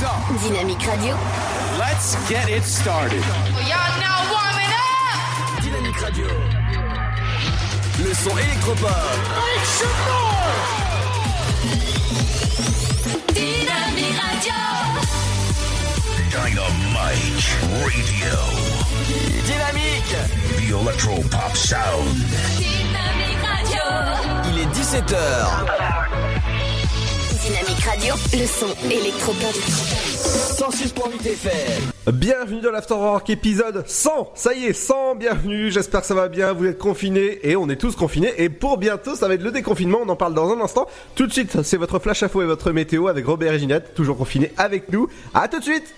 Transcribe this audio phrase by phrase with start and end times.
[0.00, 1.14] Dynamique Radio.
[1.78, 3.22] Let's get it started.
[3.68, 5.62] Y'all now warming up.
[5.62, 6.26] Dynamique Radio.
[8.02, 8.88] Le son électropop.
[13.34, 14.54] Dynamique Radio.
[16.30, 18.36] Dynamite Radio.
[19.44, 20.16] Dynamique.
[20.56, 22.16] The Electro Pop Sound.
[22.56, 23.82] Dynamique Radio.
[24.48, 26.29] Il est 17h.
[27.50, 28.14] Dynamique Radio.
[28.32, 29.56] Le son électropop.
[30.54, 31.90] 106.8 FM.
[32.12, 36.52] Bienvenue dans l'Afterwork épisode 100 Ça y est, 100, bienvenue, j'espère que ça va bien,
[36.52, 39.50] vous êtes confinés et on est tous confinés et pour bientôt ça va être le
[39.50, 40.86] déconfinement, on en parle dans un instant.
[41.16, 44.16] Tout de suite, c'est votre flash info et votre météo avec Robert et Ginette, toujours
[44.16, 45.08] confinés avec nous.
[45.34, 45.92] À tout de suite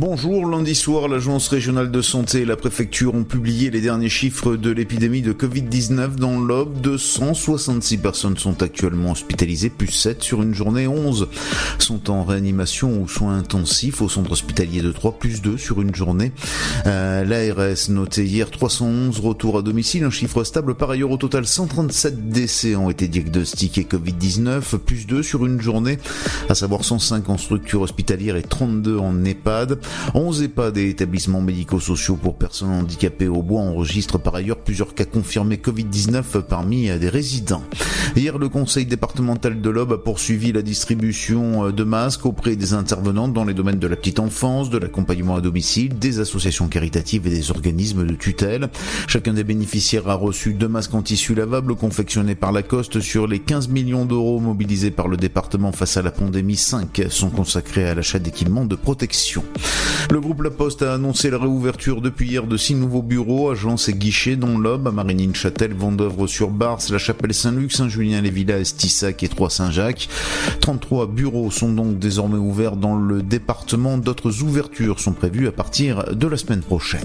[0.00, 4.54] Bonjour, lundi soir, l'Agence régionale de santé et la préfecture ont publié les derniers chiffres
[4.54, 6.80] de l'épidémie de Covid-19 dans l'Aube.
[6.80, 11.26] 266 personnes sont actuellement hospitalisées, plus 7 sur une journée, 11
[11.80, 15.92] sont en réanimation ou soins intensifs au centre hospitalier de Troyes, plus 2 sur une
[15.92, 16.30] journée.
[16.86, 20.76] Euh, L'ARS notait hier 311 retours à domicile, un chiffre stable.
[20.76, 25.98] Par ailleurs, au total, 137 décès ont été diagnostiqués Covid-19, plus 2 sur une journée,
[26.48, 29.80] à savoir 105 en structure hospitalière et 32 en EHPAD.
[30.14, 35.04] 11 EHPAD et établissements médico-sociaux pour personnes handicapées au bois enregistrent par ailleurs plusieurs cas
[35.04, 37.62] confirmés Covid-19 parmi des résidents.
[38.16, 43.28] Hier, le conseil départemental de l'Aube a poursuivi la distribution de masques auprès des intervenants
[43.28, 47.30] dans les domaines de la petite enfance, de l'accompagnement à domicile, des associations caritatives et
[47.30, 48.70] des organismes de tutelle.
[49.06, 53.38] Chacun des bénéficiaires a reçu deux masques en tissu lavable confectionnés par Lacoste sur les
[53.38, 56.56] 15 millions d'euros mobilisés par le département face à la pandémie.
[56.56, 59.44] 5 sont consacrés à l'achat d'équipements de protection.
[60.10, 63.90] Le groupe La Poste a annoncé la réouverture depuis hier de six nouveaux bureaux, agences
[63.90, 70.08] et guichets dont l'Aube, à Marignane-Châtel, Vendœuvre-sur-Bars, La Chapelle-Saint-Luc, Saint-Julien-les-Villas, Estissac et Trois-Saint-Jacques.
[70.60, 73.98] 33 bureaux sont donc désormais ouverts dans le département.
[73.98, 77.04] D'autres ouvertures sont prévues à partir de la semaine prochaine.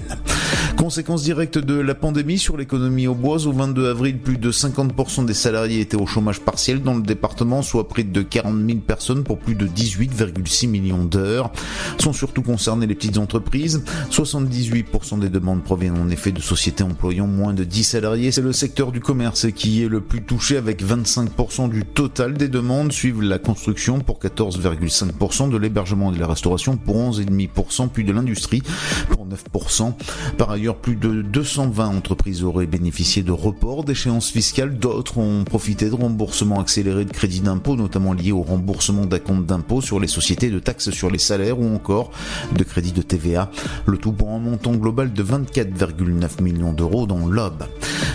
[0.78, 5.26] Conséquence directe de la pandémie sur l'économie au bois, au 22 avril, plus de 50%
[5.26, 9.24] des salariés étaient au chômage partiel dans le département, soit près de 40 000 personnes
[9.24, 11.52] pour plus de 18,6 millions d'heures.
[11.98, 13.82] Sont surtout concernées les petites entreprises.
[14.12, 18.30] 78% des demandes proviennent en effet de sociétés employant moins de 10 salariés.
[18.30, 22.46] C'est le secteur du commerce qui est le plus touché avec 25% du total des
[22.46, 22.92] demandes.
[22.92, 28.12] Suivent la construction pour 14,5%, de l'hébergement et de la restauration pour 11,5%, puis de
[28.12, 28.62] l'industrie
[29.10, 29.94] pour 9%.
[30.38, 34.78] Par ailleurs, plus de 220 entreprises auraient bénéficié de reports d'échéances fiscales.
[34.78, 39.80] D'autres ont profité de remboursements accélérés de crédits d'impôt, notamment liés au remboursement d'acompte d'impôt
[39.80, 42.12] sur les sociétés, de taxes sur les salaires ou encore
[42.52, 43.50] de crédits de TVA.
[43.86, 47.64] Le tout pour un montant global de 24,9 millions d'euros dans l'Aube.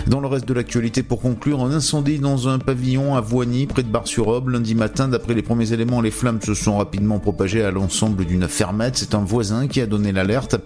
[0.06, 3.82] Dans le reste de l'actualité, pour conclure, un incendie dans un pavillon à Voigny, près
[3.82, 5.08] de Bar-sur-Aube, lundi matin.
[5.08, 8.96] D'après les premiers éléments, les flammes se sont rapidement propagées à l'ensemble d'une fermette.
[8.96, 10.56] C'est un voisin qui a donné l'alerte.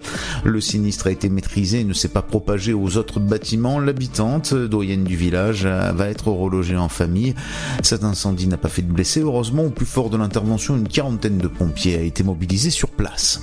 [0.43, 3.79] Le sinistre a été maîtrisé et ne s'est pas propagé aux autres bâtiments.
[3.79, 7.35] L'habitante, doyenne du village, va être relogée en famille.
[7.83, 9.21] Cet incendie n'a pas fait de blessés.
[9.21, 13.41] Heureusement, au plus fort de l'intervention, une quarantaine de pompiers a été mobilisée sur place.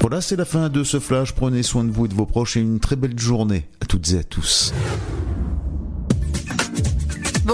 [0.00, 1.32] Voilà, c'est la fin de ce flash.
[1.32, 4.12] Prenez soin de vous et de vos proches et une très belle journée à toutes
[4.12, 4.72] et à tous.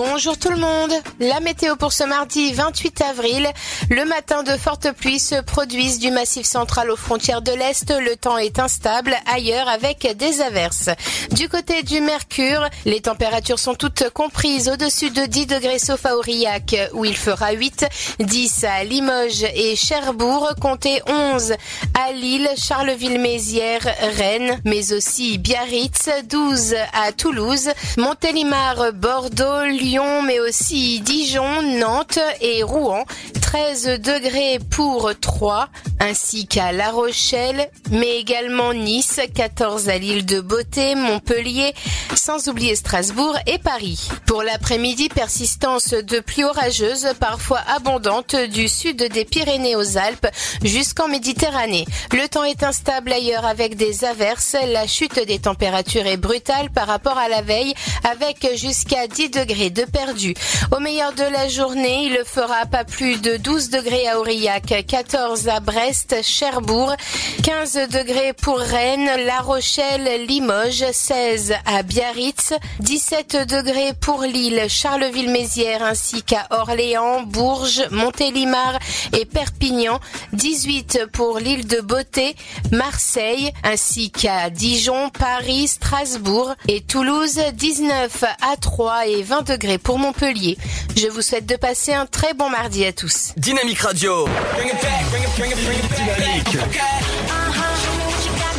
[0.00, 0.92] Bonjour tout le monde.
[1.18, 3.48] La météo pour ce mardi 28 avril.
[3.90, 7.92] Le matin, de fortes pluies se produisent du massif central aux frontières de l'Est.
[7.98, 10.88] Le temps est instable ailleurs avec des averses.
[11.32, 16.16] Du côté du Mercure, les températures sont toutes comprises au-dessus de 10 degrés sauf à
[16.16, 17.86] Aurillac où il fera 8,
[18.20, 21.54] 10 à Limoges et Cherbourg, comptez 11
[21.94, 31.62] à Lille, Charleville-Mézières, Rennes, mais aussi Biarritz, 12 à Toulouse, Montélimar, Bordeaux, mais aussi Dijon,
[31.62, 33.04] Nantes et Rouen.
[33.40, 40.42] 13 degrés pour Troyes, ainsi qu'à La Rochelle, mais également Nice, 14 à l'île de
[40.42, 41.72] Beauté, Montpellier,
[42.14, 44.10] sans oublier Strasbourg et Paris.
[44.26, 50.26] Pour l'après-midi, persistance de pluie orageuse, parfois abondante, du sud des Pyrénées aux Alpes
[50.62, 51.86] jusqu'en Méditerranée.
[52.12, 54.56] Le temps est instable ailleurs avec des averses.
[54.74, 57.72] La chute des températures est brutale par rapport à la veille,
[58.04, 60.34] avec jusqu'à 10 degrés de perdu.
[60.74, 64.84] Au meilleur de la journée, il ne fera pas plus de 12 degrés à Aurillac,
[64.86, 66.94] 14 à Brest, Cherbourg,
[67.42, 75.82] 15 degrés pour Rennes, La Rochelle, Limoges, 16 à Biarritz, 17 degrés pour Lille, Charleville-Mézières
[75.82, 78.78] ainsi qu'à Orléans, Bourges, Montélimar
[79.16, 80.00] et Perpignan,
[80.32, 82.34] 18 pour l'île de Beauté,
[82.72, 89.98] Marseille ainsi qu'à Dijon, Paris, Strasbourg et Toulouse, 19 à 3 et 20 degrés pour
[89.98, 90.56] Montpellier.
[90.96, 93.32] Je vous souhaite de passer un très bon mardi à tous.
[93.36, 94.26] Dynamique Radio.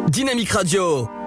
[0.10, 1.19] Dynamique Radio.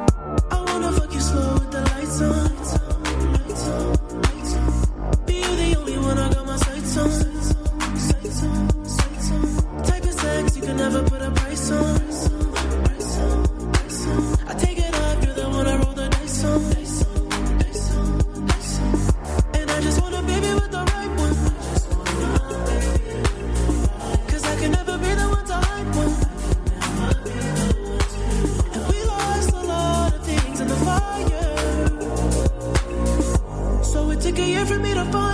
[10.82, 11.94] never put a price on.
[14.50, 16.60] I take it up, you're the one I roll the dice on.
[19.58, 20.14] And I just want
[20.60, 21.12] with the right
[24.52, 25.56] I can never be the one to
[26.00, 26.14] one.
[28.74, 31.50] And we lost a lot of things in the fire.
[33.84, 35.31] So it took a year for me to find.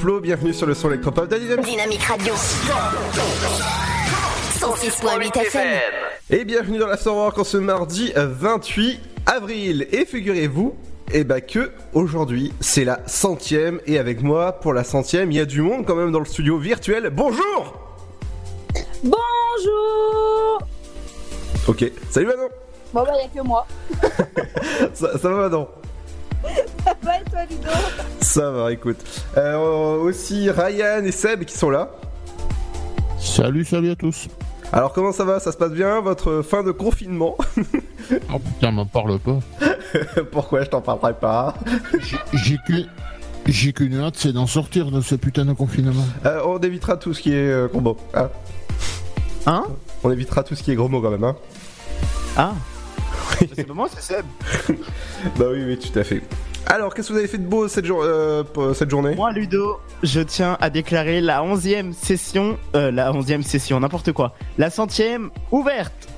[0.00, 1.66] Diplo, bienvenue sur le son électropop de Dynamique.
[1.66, 2.32] Dynamique Radio.
[4.58, 5.80] 106.8 FM.
[6.30, 9.86] Et bienvenue dans l'Afterwork en ce mardi euh, 28 avril.
[9.92, 10.74] Et figurez-vous,
[11.12, 15.40] eh ben que aujourd'hui c'est la centième et avec moi pour la centième il y
[15.40, 17.10] a du monde quand même dans le studio virtuel.
[17.12, 17.74] Bonjour
[19.04, 20.62] Bonjour
[21.68, 22.48] Ok, salut Manon
[22.94, 23.66] Bon bah y'a que moi.
[24.94, 25.68] ça, ça va Manon?
[27.02, 27.68] Va et toi Ludo
[28.20, 28.98] Ça va, écoute.
[29.36, 31.90] Euh, aussi Ryan et Seb qui sont là.
[33.18, 34.28] Salut, salut à tous.
[34.72, 35.40] Alors comment ça va?
[35.40, 37.36] Ça se passe bien Votre fin de confinement?
[38.32, 39.38] Oh putain, m'en parle pas.
[40.32, 41.54] Pourquoi je t'en parlerai pas?
[42.32, 42.88] J'ai qu'une...
[43.46, 46.04] J'ai qu'une hâte, c'est d'en sortir de ce putain de confinement.
[46.26, 47.96] Euh, On évitera tout ce qui est euh, gros mots.
[48.14, 48.28] Hein,
[49.46, 49.64] Hein?
[50.04, 51.24] On évitera tout ce qui est gros mots quand même.
[51.24, 51.36] Hein
[52.36, 52.52] Ah
[53.56, 54.26] C'est pas moi, c'est Seb.
[55.38, 56.22] bah oui, oui, tout à fait.
[56.66, 58.44] Alors, qu'est-ce que vous avez fait de beau cette, euh,
[58.88, 59.14] journée?
[59.14, 64.34] Moi, Ludo, je tiens à déclarer la onzième session, euh, la onzième session, n'importe quoi,
[64.58, 66.08] la centième ouverte.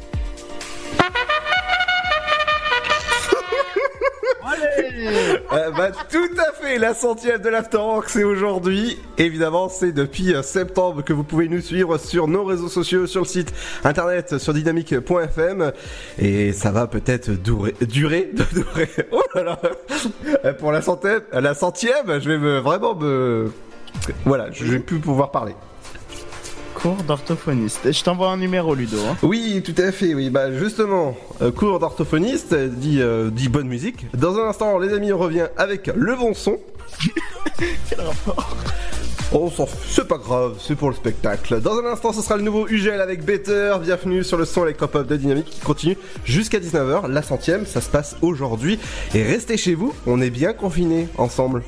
[5.53, 8.99] Euh, bah, tout à fait, la centième de l'Afterwork, c'est aujourd'hui.
[9.19, 13.23] Évidemment, c'est depuis euh, septembre que vous pouvez nous suivre sur nos réseaux sociaux, sur
[13.23, 13.53] le site
[13.85, 15.73] internet, sur dynamique.fm.
[16.19, 18.89] Et ça va peut-être durer, durer, durer.
[19.11, 19.59] Oh là là.
[20.45, 23.53] Euh, Pour la centième, la centième, je vais me, vraiment me,
[24.25, 25.55] voilà, je vais plus pouvoir parler.
[26.83, 27.93] Cours d'orthophoniste.
[27.93, 28.97] Je t'envoie un numéro, Ludo.
[29.09, 29.17] hein.
[29.23, 30.31] Oui, tout à fait, oui.
[30.31, 34.07] Bah justement, euh, cours d'orthophoniste euh, dit, euh, dit bonne musique.
[34.15, 36.59] Dans un instant, les amis, on revient avec le bon son.
[37.89, 38.57] Quel rapport
[39.31, 41.61] On s'en fout, c'est pas grave, c'est pour le spectacle.
[41.61, 43.77] Dans un instant, ce sera le nouveau UGL avec Better.
[43.81, 47.09] Bienvenue sur le son électropop de Dynamique qui continue jusqu'à 19h.
[47.09, 48.81] La centième, ça se passe aujourd'hui.
[49.15, 51.63] Et restez chez vous, on est bien confinés ensemble.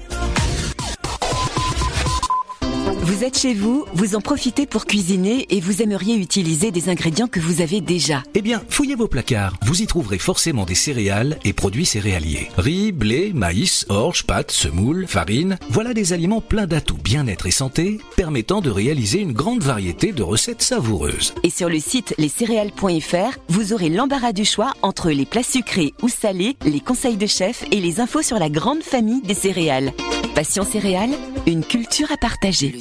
[3.25, 7.27] Vous êtes chez vous, vous en profitez pour cuisiner et vous aimeriez utiliser des ingrédients
[7.27, 8.23] que vous avez déjà.
[8.35, 9.55] Eh bien, fouillez vos placards.
[9.65, 12.51] Vous y trouverez forcément des céréales et produits céréaliers.
[12.59, 15.59] Riz, blé, maïs, orge, pâtes, semoule, farine.
[15.71, 20.23] Voilà des aliments pleins d'atouts bien-être et santé, permettant de réaliser une grande variété de
[20.23, 21.33] recettes savoureuses.
[21.45, 26.11] Et sur le site lescéréales.fr, vous aurez l'embarras du choix entre les plats sucrés ou
[26.11, 29.95] salés, les conseils de chef et les infos sur la grande famille des céréales.
[30.35, 31.17] Passion céréales,
[31.47, 32.69] une culture à partager.
[32.69, 32.81] Le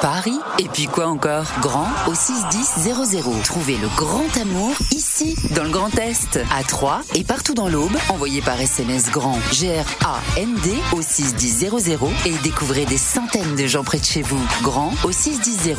[0.00, 1.44] Paris, et puis quoi encore?
[1.60, 3.42] Grand au 61000.
[3.44, 7.96] Trouvez le grand amour ici, dans le Grand Est, à Troyes et partout dans l'Aube.
[8.08, 11.70] Envoyez par SMS grand G-R-A-N-D au 61000
[12.26, 14.40] et découvrez des centaines de gens près de chez vous.
[14.62, 15.76] Grand au 61000.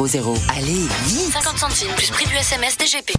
[0.58, 3.14] Allez, vite 50 centimes plus prix du SMS DGP.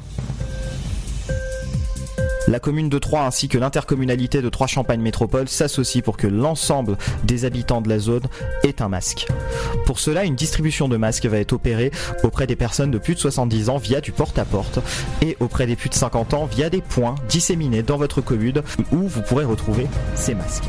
[2.52, 7.46] La commune de Troyes ainsi que l'intercommunalité de Troyes-Champagne Métropole s'associent pour que l'ensemble des
[7.46, 8.24] habitants de la zone
[8.62, 9.26] ait un masque.
[9.86, 11.90] Pour cela, une distribution de masques va être opérée
[12.22, 14.80] auprès des personnes de plus de 70 ans via du porte-à-porte
[15.22, 18.60] et auprès des plus de 50 ans via des points disséminés dans votre commune
[18.92, 20.68] où vous pourrez retrouver ces masques.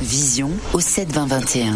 [0.00, 1.74] Vision au 7 20 21.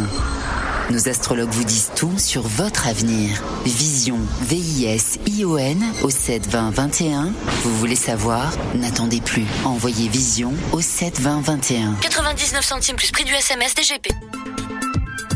[0.91, 3.43] Nos astrologues vous disent tout sur votre avenir.
[3.65, 7.33] Vision, V-I-S-I-O-N au 7 20 21.
[7.63, 8.53] Vous voulez savoir?
[8.75, 9.47] N'attendez plus.
[9.65, 11.95] Envoyez Vision au 7 20 21.
[12.01, 14.09] 99 centimes plus prix du SMS DGP.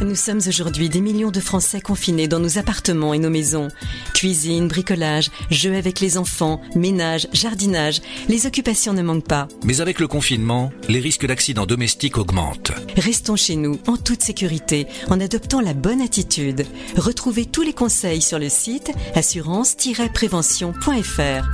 [0.03, 3.69] Nous sommes aujourd'hui des millions de Français confinés dans nos appartements et nos maisons.
[4.13, 9.49] Cuisine, bricolage, jeux avec les enfants, ménage, jardinage, les occupations ne manquent pas.
[9.65, 12.73] Mais avec le confinement, les risques d'accidents domestiques augmentent.
[12.97, 16.67] Restons chez nous en toute sécurité en adoptant la bonne attitude.
[16.97, 21.49] Retrouvez tous les conseils sur le site assurance-prévention.fr.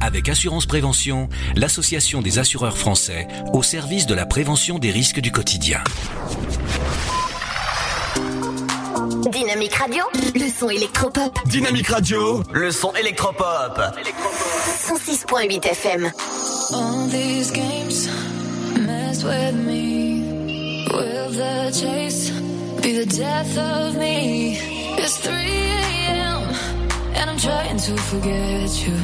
[0.00, 5.32] Avec Assurance Prévention, l'association des assureurs français au service de la prévention des risques du
[5.32, 5.82] quotidien.
[9.30, 10.04] Dynamique Radio,
[10.34, 11.38] le son électropop.
[11.46, 13.78] Dynamique Radio, le son électropop.
[14.86, 16.10] 106.8 FM.
[16.72, 18.08] All these games
[18.78, 20.86] mess with me.
[20.90, 22.30] Will the chase
[22.80, 24.56] be the death of me?
[24.98, 26.42] It's 3 a.m.
[27.14, 28.94] and I'm trying to forget you.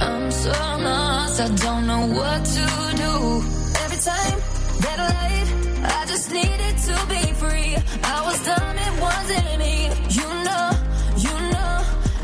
[0.00, 3.42] I'm so lost, I don't know what to do.
[3.84, 4.40] Every time
[4.80, 5.48] that I light,
[5.84, 9.88] I just need it to be I was dumb, it wasn't me.
[10.10, 10.70] You know,
[11.16, 11.72] you know,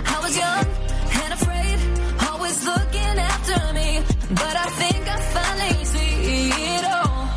[0.05, 0.67] I was young
[1.23, 1.79] and afraid,
[2.29, 4.03] always looking after me.
[4.29, 7.29] But I think I finally see it all.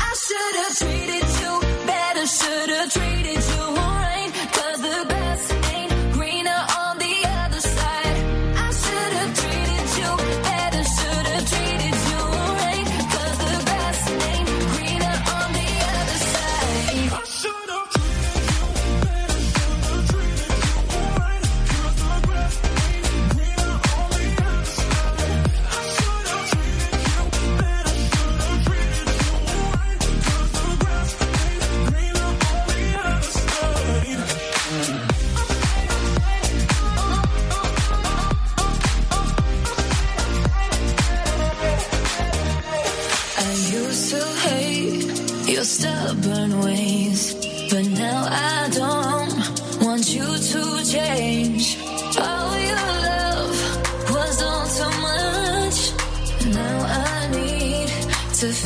[0.00, 3.87] I should have treated you better, should have treated you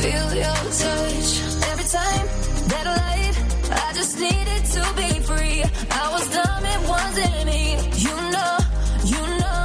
[0.03, 1.29] feel your touch.
[1.71, 2.25] Every time
[2.71, 3.35] that lied,
[3.85, 5.59] I just needed to be free.
[6.01, 7.63] I was dumb, it wasn't me.
[8.05, 8.53] You know,
[9.13, 9.61] you know,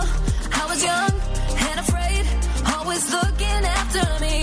[0.61, 1.15] I was young
[1.69, 2.25] and afraid,
[2.75, 4.37] always looking after me.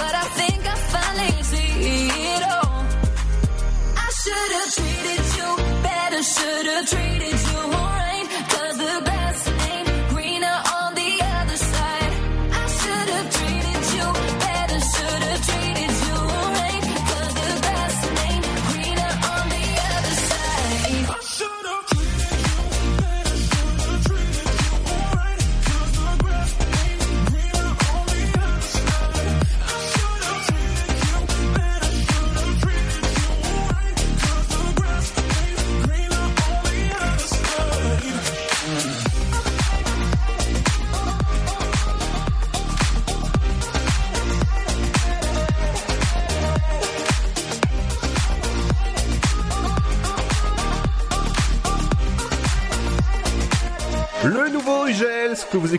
[0.00, 1.70] But I think I finally see
[2.36, 2.78] it all.
[4.04, 5.50] I should have treated you
[5.88, 8.09] better, should have treated you right.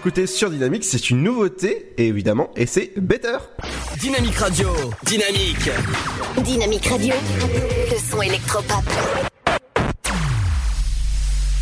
[0.02, 3.38] Écoutez sur Dynamique, c'est une nouveauté, et évidemment, et c'est Better.
[4.00, 4.70] Dynamique Radio,
[5.06, 5.70] dynamique.
[6.44, 7.14] Dynamique Radio,
[7.92, 8.84] le son électropop.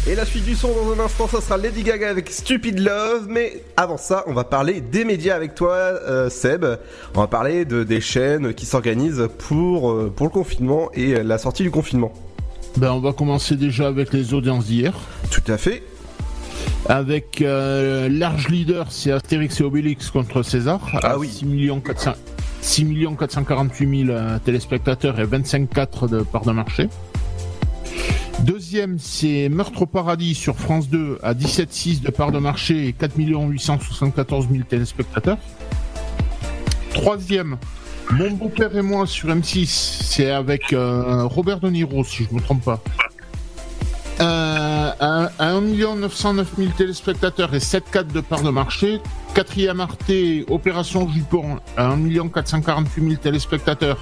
[0.08, 3.26] Et la suite du son dans un instant, ça sera Lady Gaga avec Stupid Love.
[3.28, 6.66] Mais avant ça, on va parler des médias avec toi, euh, Seb.
[7.16, 11.40] On va parler de, des chaînes qui s'organisent pour, euh, pour le confinement et la
[11.40, 12.14] sortie du confinement.
[12.78, 14.94] Ben, on va commencer déjà avec les audiences d'hier.
[15.30, 15.84] Tout à fait.
[16.88, 20.80] Avec euh, large leader, c'est Astérix et Obélix contre César.
[21.04, 21.30] Ah oui.
[21.30, 22.14] 6 millions 400
[22.62, 26.90] 6 millions 448 000 euh, téléspectateurs et 25,4 de part de marché.
[28.42, 32.94] Deuxième, c'est Meurtre au paradis sur France 2 à 17,6 de part de marché et
[32.94, 35.38] 4 874 000 téléspectateurs.
[36.94, 37.58] Troisième,
[38.12, 42.42] Mon beau-père et moi sur M6, c'est avec euh, Robert De Niro, si je me
[42.42, 42.82] trompe pas.
[44.22, 45.62] Euh, à, à 1
[45.96, 49.00] 909 000 téléspectateurs et 7,4 de part de marché.
[49.34, 50.12] Quatrième Arte,
[50.50, 53.98] Opération Jupon, à 1 448 000 téléspectateurs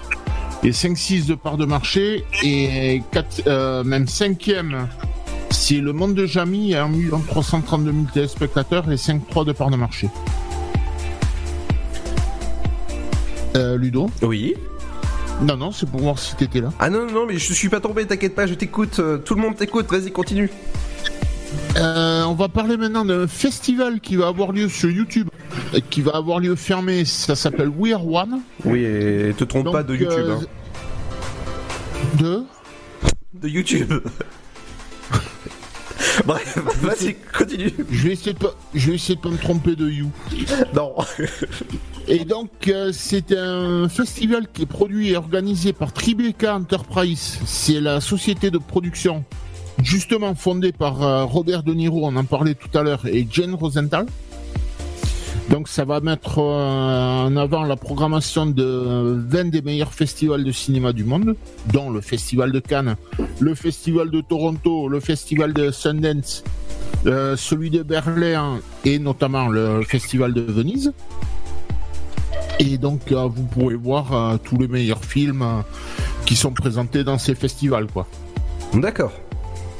[0.63, 2.25] et 5,6 de part de marché.
[2.43, 4.87] Et quatre- euh, même cinquième,
[5.51, 6.89] c'est Le Monde de Jamy, à 1
[7.27, 10.09] 332 000 téléspectateurs et 5,3 de part de marché.
[13.55, 14.09] Euh, Ludo?
[14.23, 14.55] Oui.
[15.41, 16.69] Non, non, c'est pour voir si t'étais là.
[16.79, 18.99] Ah non, non, non, mais je suis pas tombé, t'inquiète pas, je t'écoute.
[18.99, 20.49] euh, Tout le monde t'écoute, vas-y, continue.
[21.77, 25.29] Euh, on va parler maintenant d'un festival qui va avoir lieu sur YouTube,
[25.73, 27.05] et qui va avoir lieu fermé.
[27.05, 28.39] Ça s'appelle We Are One.
[28.65, 30.11] Oui, et te trompe Donc, pas de YouTube.
[30.17, 30.45] euh, hein.
[32.19, 32.43] De
[33.35, 33.93] De YouTube.
[36.25, 37.73] Bref, vas-y, continue.
[37.89, 40.11] Je vais essayer de pas, je vais essayer de pas me tromper de You.
[40.75, 40.95] Non.
[42.07, 47.39] Et donc, euh, c'est un festival qui est produit et organisé par Tribeca Enterprise.
[47.45, 49.25] C'est la société de production,
[49.83, 53.55] justement fondée par euh, Robert De Niro, on en parlait tout à l'heure, et Jane
[53.55, 54.05] Rosenthal.
[55.49, 60.51] Donc, ça va mettre euh, en avant la programmation de 20 des meilleurs festivals de
[60.51, 61.35] cinéma du monde,
[61.71, 62.95] dont le Festival de Cannes,
[63.39, 66.43] le Festival de Toronto, le Festival de Sundance,
[67.05, 70.91] euh, celui de Berlin et notamment le Festival de Venise.
[72.59, 75.63] Et donc, euh, vous pourrez voir euh, tous les meilleurs films
[76.25, 78.07] qui sont présentés dans ces festivals, quoi.
[78.73, 79.13] D'accord.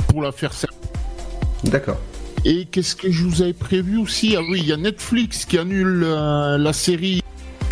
[0.08, 0.74] Pour la faire simple.
[1.64, 1.98] D'accord.
[2.46, 5.58] Et qu'est-ce que je vous avais prévu aussi Ah oui, il y a Netflix qui
[5.58, 7.22] annule euh, la série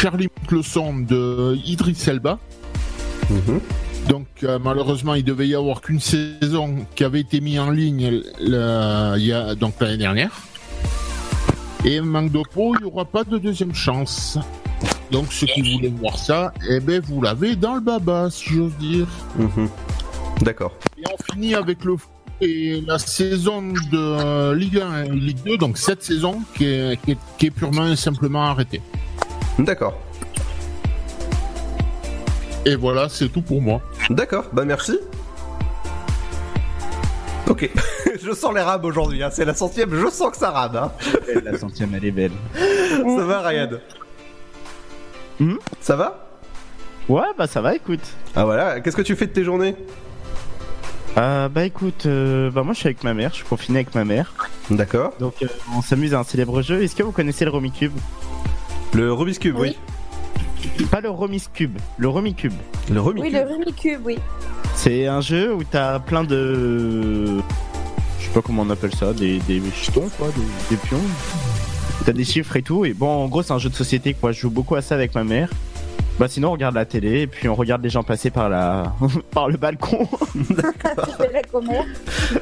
[0.01, 2.39] Charlie monte le son de Idris Elba.
[4.09, 8.21] Donc euh, malheureusement, il devait y avoir qu'une saison qui avait été mise en ligne
[8.39, 10.31] le- il y a, donc l'année dernière.
[11.85, 14.37] Et manque de peau, il n'y aura pas de deuxième chance.
[15.11, 18.75] Donc ceux qui voulaient voir ça, eh ben vous l'avez dans le baba, si j'ose
[18.79, 19.07] dire.
[19.37, 19.69] Mhm.
[20.41, 20.73] D'accord.
[20.97, 21.95] Et on finit avec le
[22.41, 27.01] et la saison de euh, Ligue 1 et Ligue 2, donc cette saison qui est,
[27.03, 28.81] qui est- qui est purement et simplement arrêtée.
[29.59, 29.97] D'accord.
[32.65, 33.81] Et voilà, c'est tout pour moi.
[34.09, 34.97] D'accord, bah merci.
[37.47, 37.69] Ok,
[38.23, 39.29] je sens les rames aujourd'hui, hein.
[39.31, 40.75] c'est la centième, je sens que ça rame.
[40.75, 40.91] Hein.
[41.43, 42.31] La centième, elle est belle.
[42.55, 43.69] Ça va Ryan
[45.39, 45.55] Hmm?
[45.81, 46.27] Ça va?
[47.09, 47.99] Ouais, bah ça va, écoute.
[48.35, 49.75] Ah voilà, qu'est-ce que tu fais de tes journées?
[51.17, 53.95] Euh, bah écoute, euh, bah moi je suis avec ma mère, je suis confiné avec
[53.95, 54.33] ma mère.
[54.69, 55.13] D'accord.
[55.19, 56.83] Donc euh, on s'amuse à un célèbre jeu.
[56.83, 57.93] Est-ce que vous connaissez le Romicube
[58.93, 59.77] Le Rubik's Cube, oui.
[60.91, 62.53] Pas le Romis Cube, le Romicube.
[62.91, 64.17] Le Oui, le oui.
[64.73, 67.37] C'est un jeu où t'as plein de.
[68.19, 70.99] Je sais pas comment on appelle ça, des, des jetons quoi, des, des pions.
[72.05, 72.83] T'as des chiffres et tout.
[72.83, 74.33] Et bon, en gros, c'est un jeu de société quoi.
[74.33, 75.49] Je joue beaucoup à ça avec ma mère.
[76.17, 78.93] Bah sinon, on regarde la télé et puis on regarde les gens passer par la
[79.31, 80.07] par le balcon.
[81.17, 81.83] C'est la commère.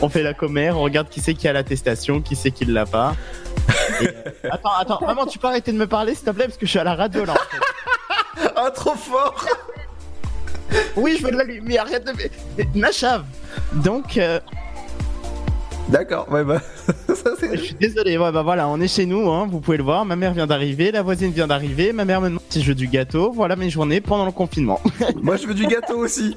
[0.02, 2.86] on fait la commère, on regarde qui c'est qui a l'attestation, qui c'est qui l'a
[2.86, 3.16] pas.
[4.02, 6.58] Et, euh, Attends, attends, maman, tu peux arrêter de me parler s'il te plaît parce
[6.58, 7.34] que je suis à la radio là.
[7.34, 7.62] en fait.
[8.56, 9.46] Ah, trop fort
[10.96, 12.80] Oui, je veux de la lumière, arrête de.
[12.80, 13.24] Nachav
[13.74, 14.40] Donc, euh,
[15.94, 16.60] D'accord, ouais bah.
[17.08, 19.78] ça, c'est- je suis désolé, ouais, bah voilà, on est chez nous, hein, vous pouvez
[19.78, 20.06] le voir.
[20.06, 22.74] Ma mère vient d'arriver, la voisine vient d'arriver, ma mère me demande si je veux
[22.76, 23.32] du gâteau.
[23.32, 24.82] Voilà mes journées pendant le confinement.
[25.22, 26.36] Moi je veux du gâteau aussi.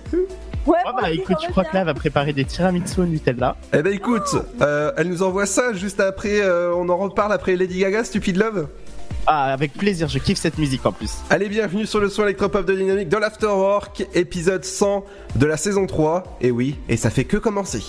[0.67, 3.57] Ouais, Ah bah écoute, je crois que là, elle va préparer des tiramisu au Nutella.
[3.73, 7.57] Eh ben écoute, euh, elle nous envoie ça juste après, euh, on en reparle après
[7.57, 8.69] Lady Gaga, Stupid Love.
[9.29, 11.11] Ah, avec plaisir, je kiffe cette musique en plus.
[11.31, 15.87] Allez, bienvenue sur le son électropop de Dynamique de l'Afterwork, épisode 100 de la saison
[15.87, 16.37] 3.
[16.43, 17.83] Et oui, et ça fait que commencer.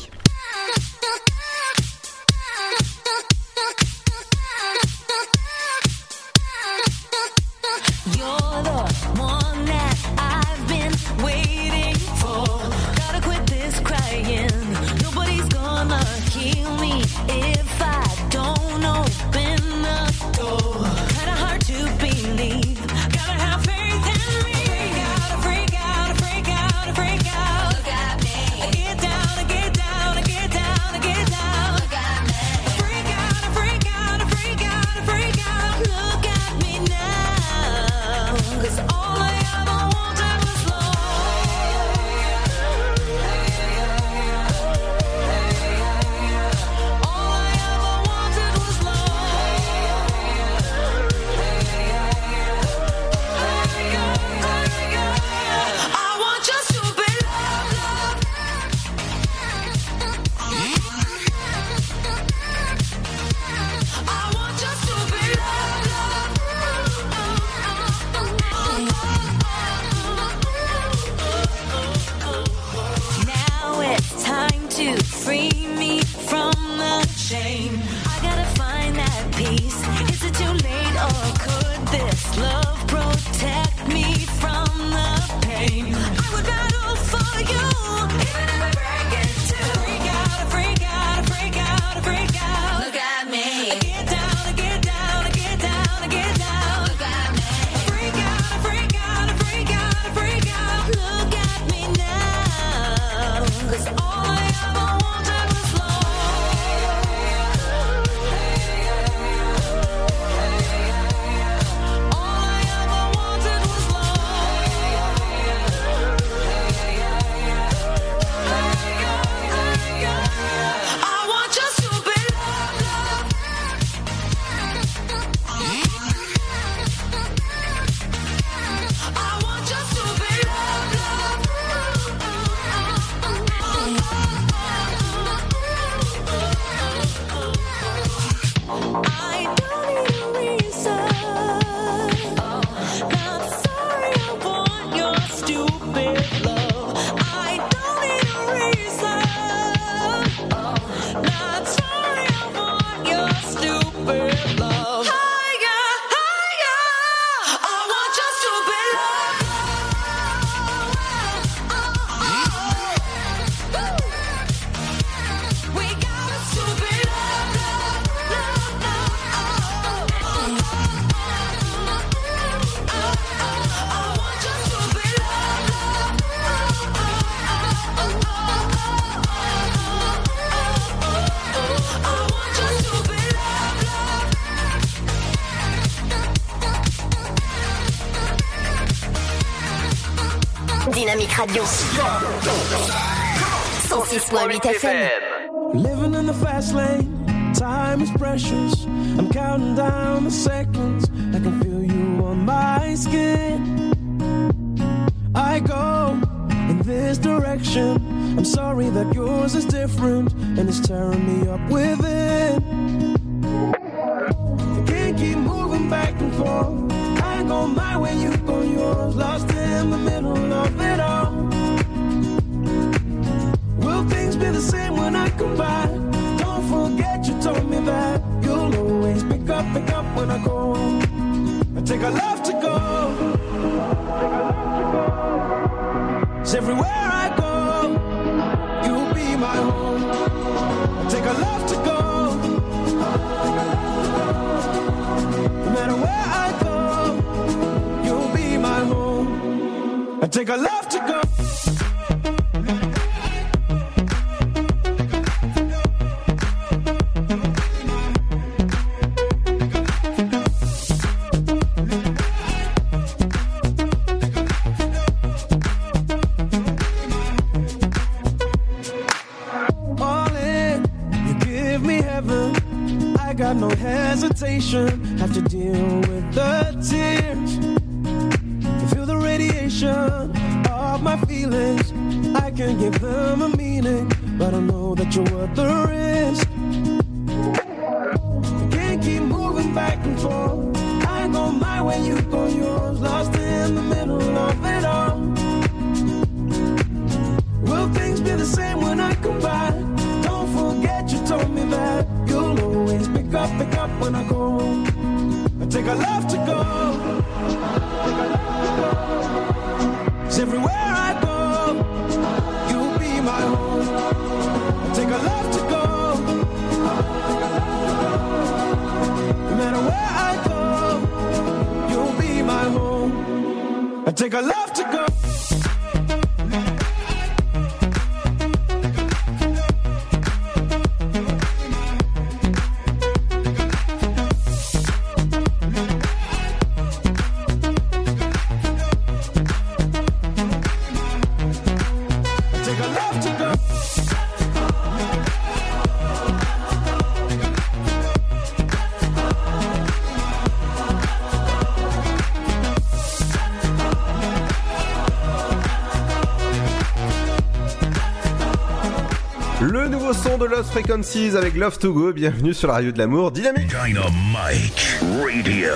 [360.37, 362.13] De Lost Frequencies avec Love to Go.
[362.13, 363.31] Bienvenue sur la radio de l'amour.
[363.31, 363.69] Dynamique.
[363.69, 365.73] Dynamite Radio.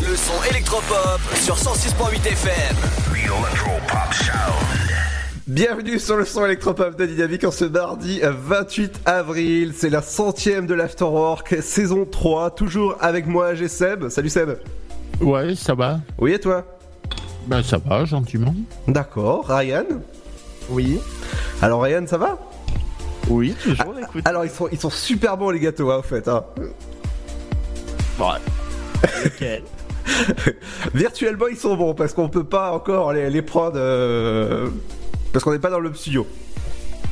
[0.00, 2.76] Le son électropop sur 106.8 FM.
[2.76, 4.90] The Electropop Sound.
[5.48, 9.72] Bienvenue sur le son électropop de Dynamique en ce mardi 28 avril.
[9.74, 12.50] C'est la centième de l'Afterwork, saison 3.
[12.52, 14.08] Toujours avec moi, j'ai Seb.
[14.10, 14.58] Salut Seb.
[15.20, 16.00] Ouais, ça va.
[16.18, 16.64] Oui, et toi?
[17.46, 18.54] Ben ça va, gentiment.
[18.86, 19.48] D'accord.
[19.48, 19.84] Ryan?
[20.70, 21.00] Oui.
[21.62, 22.38] Alors Ryan, ça va?
[23.28, 24.22] Oui, toujours, écoute.
[24.26, 26.26] Alors ils sont, ils sont super bons les gâteaux, hein, au fait.
[26.28, 26.44] Hein.
[28.18, 28.26] Ouais.
[29.24, 29.62] Nickel.
[30.94, 33.76] Virtuellement, ils sont bons parce qu'on peut pas encore les, les prendre.
[33.76, 34.68] euh,
[35.32, 36.26] Parce qu'on n'est pas dans le studio.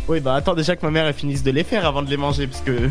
[0.09, 2.17] Oui, bah attends déjà que ma mère elle finisse de les faire avant de les
[2.17, 2.73] manger parce que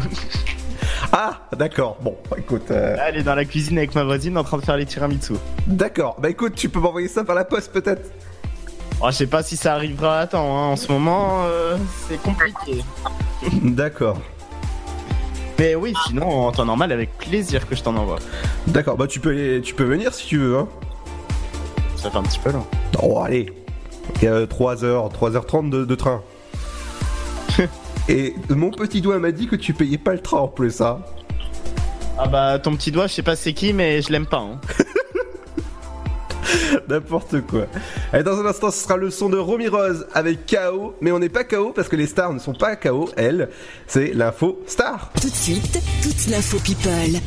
[1.14, 1.98] Ah, d'accord.
[2.02, 2.70] Bon, écoute.
[2.72, 5.34] euh, elle est dans la cuisine avec ma voisine en train de faire les tiramisu.
[5.66, 6.18] D'accord.
[6.20, 8.12] Bah écoute, tu peux m'envoyer ça par la poste peut-être?
[9.02, 10.68] Oh, je sais pas si ça arrivera à temps, hein.
[10.68, 11.78] en ce moment euh,
[12.08, 12.84] c'est compliqué.
[13.62, 14.18] D'accord.
[15.60, 18.20] Mais oui, sinon en temps normal avec plaisir que je t'en envoie.
[18.68, 18.98] D'accord.
[18.98, 20.58] Bah tu peux, tu peux venir si tu veux.
[20.58, 20.68] Hein.
[21.96, 22.66] Ça fait un petit peu long.
[23.02, 23.52] Oh, allez.
[24.22, 26.22] Il y a 3h, 3h30 de, de train.
[28.10, 31.00] Et mon petit doigt m'a dit que tu payais pas le train en plus, hein.
[32.18, 34.40] Ah bah ton petit doigt, je sais pas c'est qui, mais je l'aime pas.
[34.40, 34.62] Hein.
[36.90, 37.68] N'importe quoi.
[38.14, 40.96] Et dans un instant, ce sera le son de Romy Rose avec KO.
[41.02, 43.50] Mais on n'est pas KO parce que les stars ne sont pas KO, elles.
[43.88, 45.12] C'est l'info star.
[45.22, 47.20] Tout de suite, toute l'info people.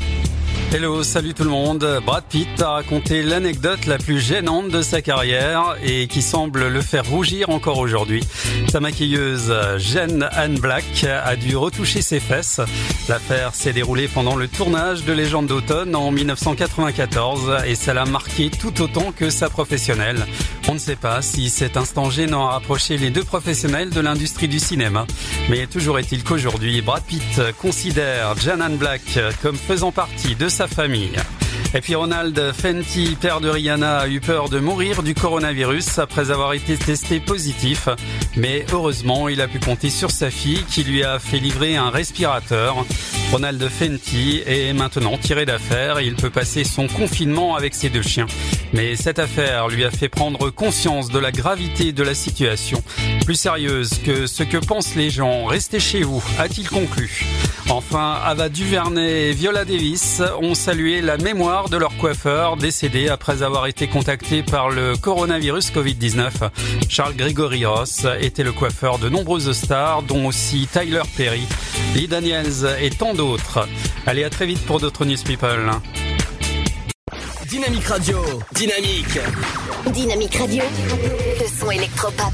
[0.70, 2.00] Hello, salut tout le monde.
[2.04, 6.82] Brad Pitt a raconté l'anecdote la plus gênante de sa carrière et qui semble le
[6.82, 8.22] faire rougir encore aujourd'hui.
[8.70, 12.60] Sa maquilleuse Jeanne Anne Black a dû retoucher ses fesses.
[13.08, 18.50] L'affaire s'est déroulée pendant le tournage de Légende d'automne en 1994 et ça l'a marqué
[18.50, 20.26] tout autant que sa professionnelle.
[20.68, 24.48] On ne sait pas si cet instant gênant a rapproché les deux professionnels de l'industrie
[24.48, 25.06] du cinéma.
[25.48, 30.66] Mais toujours est-il qu'aujourd'hui, Brad Pitt considère Jeanne Anne Black comme faisant partie de sa
[30.66, 31.47] famille.
[31.74, 36.30] Et puis Ronald Fenty, père de Rihanna, a eu peur de mourir du coronavirus après
[36.30, 37.88] avoir été testé positif.
[38.36, 41.90] Mais heureusement, il a pu compter sur sa fille qui lui a fait livrer un
[41.90, 42.86] respirateur.
[43.30, 46.00] Ronald Fenty est maintenant tiré d'affaire.
[46.00, 48.26] Il peut passer son confinement avec ses deux chiens.
[48.72, 52.82] Mais cette affaire lui a fait prendre conscience de la gravité de la situation.
[53.26, 57.26] Plus sérieuse que ce que pensent les gens, restez chez vous, a-t-il conclu.
[57.68, 63.42] Enfin, Ava Duvernay et Viola Davis ont salué la mémoire de leur coiffeur, décédé après
[63.42, 66.50] avoir été contacté par le coronavirus Covid-19.
[66.88, 71.42] Charles Gregory Ross était le coiffeur de nombreuses stars, dont aussi Tyler Perry,
[71.94, 73.66] Lee Daniels et tant d'autres.
[74.06, 75.70] Allez, à très vite pour d'autres News People.
[77.48, 78.18] Dynamique Radio,
[78.52, 79.18] Dynamique.
[79.92, 80.62] Dynamique Radio,
[81.40, 82.32] le son électropop.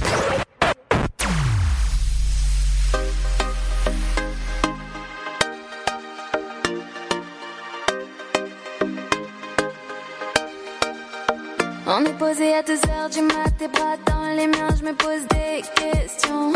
[11.96, 15.24] On est posé à 2h du mat, tes bras dans les miens, je me pose
[15.30, 16.52] des questions.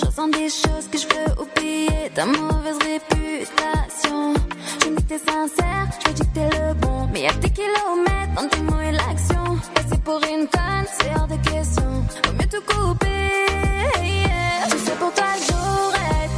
[0.00, 4.32] J'entends des choses que je peux oublier, ta mauvaise réputation.
[4.82, 7.06] Je me dis que t'es sincère, je me dis que t'es le bon.
[7.12, 9.58] Mais y'a des kilomètres entre tes mots et l'action.
[9.74, 11.90] Passer pour une conne, c'est hors de question.
[12.24, 13.28] Vaut mieux tout couper,
[14.02, 14.66] yeah.
[14.70, 16.29] Sais pour toi j'aurais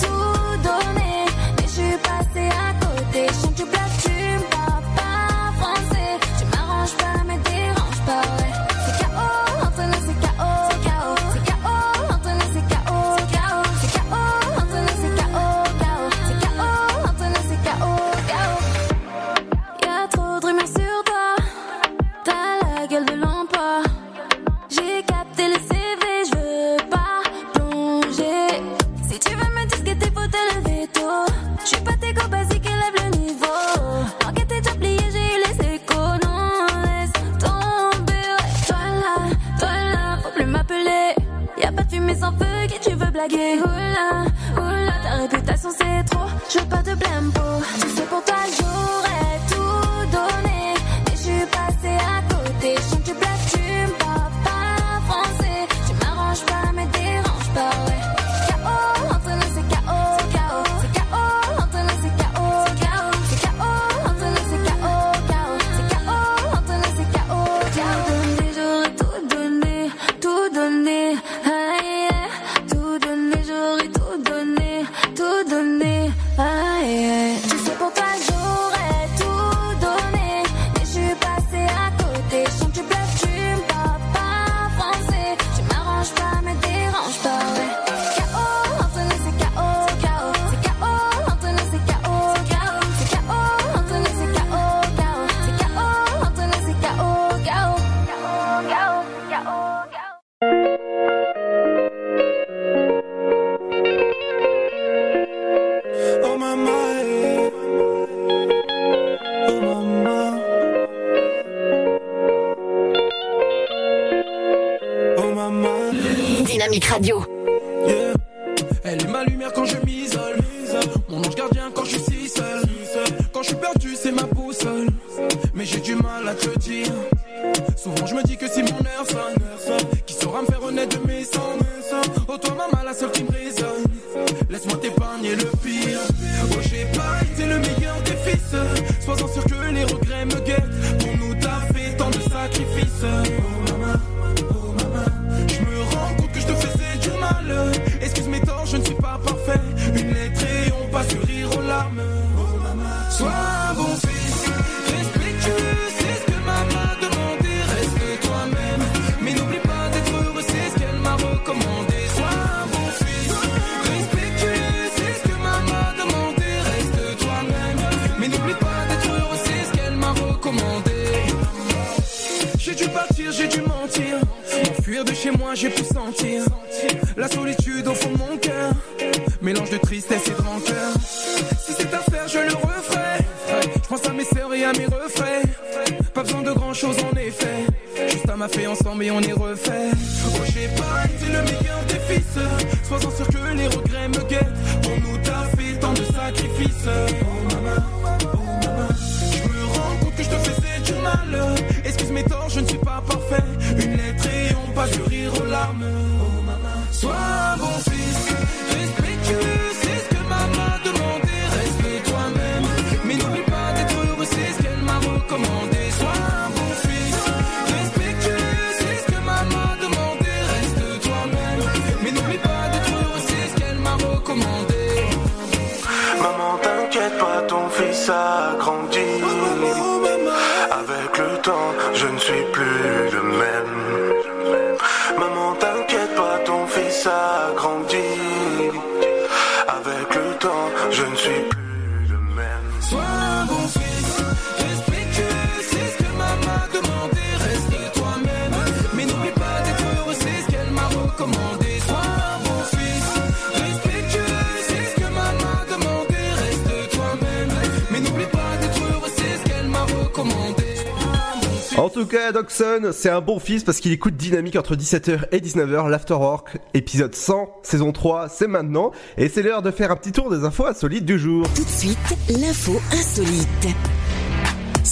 [262.02, 265.88] Tout cas, Doxon, c'est un bon fils parce qu'il écoute Dynamique entre 17h et 19h,
[265.88, 268.90] l'Afterwork, épisode 100, saison 3, c'est maintenant.
[269.16, 271.46] Et c'est l'heure de faire un petit tour des infos insolites du jour.
[271.54, 273.68] Tout de suite, l'info insolite.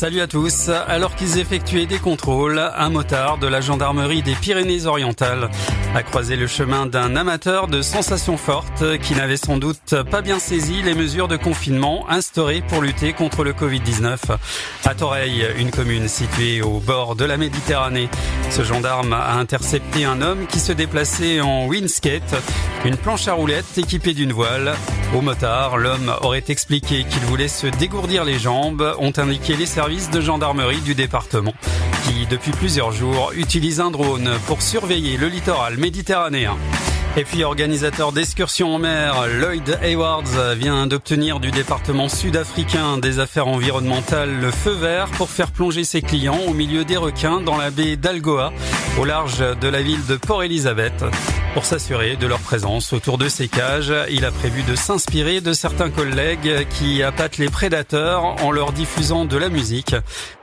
[0.01, 0.71] Salut à tous.
[0.71, 5.51] Alors qu'ils effectuaient des contrôles, un motard de la gendarmerie des Pyrénées-Orientales
[5.95, 10.39] a croisé le chemin d'un amateur de sensations fortes qui n'avait sans doute pas bien
[10.39, 14.17] saisi les mesures de confinement instaurées pour lutter contre le Covid-19.
[14.87, 18.09] À Toreil, une commune située au bord de la Méditerranée,
[18.49, 22.37] ce gendarme a intercepté un homme qui se déplaçait en windskate,
[22.87, 24.73] une planche à roulettes équipée d'une voile.
[25.15, 29.90] Au motard, l'homme aurait expliqué qu'il voulait se dégourdir les jambes, ont indiqué les services
[29.91, 31.53] de gendarmerie du département,
[32.05, 36.57] qui depuis plusieurs jours utilise un drone pour surveiller le littoral méditerranéen.
[37.17, 43.49] Et puis organisateur d'excursions en mer, Lloyd Haywards vient d'obtenir du département sud-africain des affaires
[43.49, 47.71] environnementales le feu vert pour faire plonger ses clients au milieu des requins dans la
[47.71, 48.53] baie d'Algoa,
[48.99, 51.05] au large de la ville de Port Elizabeth.
[51.53, 55.53] Pour s'assurer de leur présence autour de ces cages, il a prévu de s'inspirer de
[55.53, 59.97] certains collègues qui appâtent les prédateurs en leur diffusant de la musique.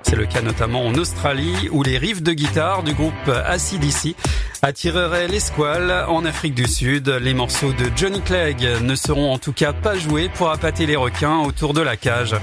[0.03, 4.15] C'est le cas notamment en Australie où les riffs de guitare du groupe ACDC
[4.61, 6.05] attireraient les squales.
[6.09, 9.95] En Afrique du Sud, les morceaux de Johnny Clegg ne seront en tout cas pas
[9.95, 12.35] joués pour appâter les requins autour de la cage.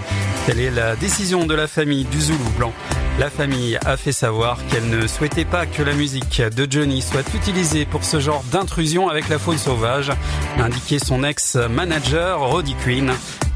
[0.46, 2.72] Telle est la décision de la famille du Zoulou Blanc.
[3.18, 7.34] La famille a fait savoir qu'elle ne souhaitait pas que la musique de Johnny soit
[7.34, 13.10] utilisée pour ce genre d'intrusion avec la faune sauvage, a indiqué son ex-manager Roddy Quinn.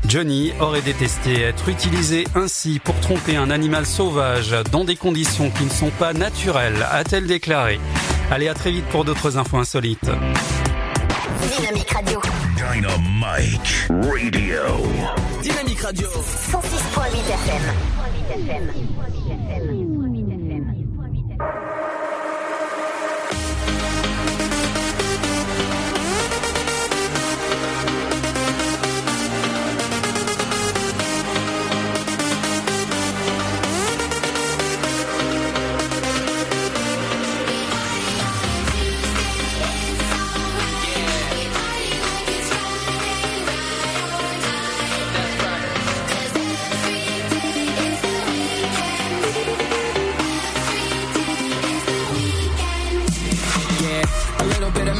[0.08, 5.62] Johnny aurait détesté être utilisé ainsi pour tromper un animal sauvage dans des conditions qui
[5.62, 7.78] ne sont pas naturelles, a-t-elle déclaré.
[8.30, 10.10] Allez, à très vite pour d'autres infos insolites.
[11.56, 12.20] Dynamique Radio.
[12.56, 14.58] Dynamite Radio.
[15.42, 16.08] Dynamique Radio.
[16.08, 17.98] 106.8 FM.
[19.26, 19.97] Yeah,
[54.76, 54.97] of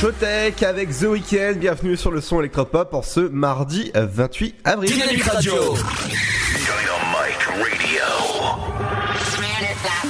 [0.00, 1.54] Showtech avec The Weeknd.
[1.56, 4.90] Bienvenue sur le son électropop en ce mardi 28 avril.
[4.90, 5.52] Dynamique Radio.
[5.52, 6.92] Dynamite Radio.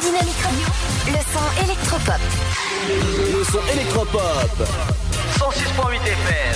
[0.01, 0.67] Dynamique Radio.
[1.07, 2.21] Le son électropop.
[3.39, 4.69] Le son électropop.
[5.39, 6.54] 106.8 FM.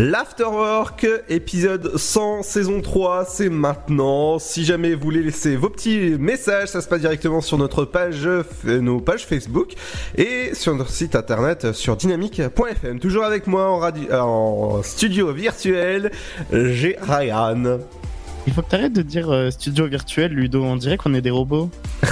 [0.00, 4.38] L'Afterwork, épisode 100, saison 3, c'est maintenant.
[4.38, 8.26] Si jamais vous voulez laisser vos petits messages, ça se passe directement sur notre page,
[8.26, 9.74] euh, nos pages Facebook
[10.16, 12.98] et sur notre site internet sur dynamique.fm.
[12.98, 16.10] Toujours avec moi euh, en studio virtuel,
[16.50, 17.80] j'ai Ryan.
[18.46, 20.62] Il faut que t'arrêtes de dire euh, studio virtuel, Ludo.
[20.62, 21.70] On dirait qu'on est des robots.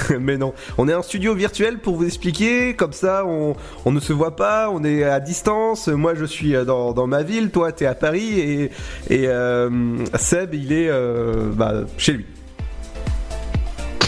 [0.19, 3.55] Mais non, on est en studio virtuel pour vous expliquer, comme ça on,
[3.85, 7.07] on ne se voit pas, on est à distance, moi je suis euh, dans, dans
[7.07, 8.71] ma ville, toi t'es à Paris et,
[9.09, 9.69] et euh,
[10.15, 12.25] Seb il est euh, bah, chez lui.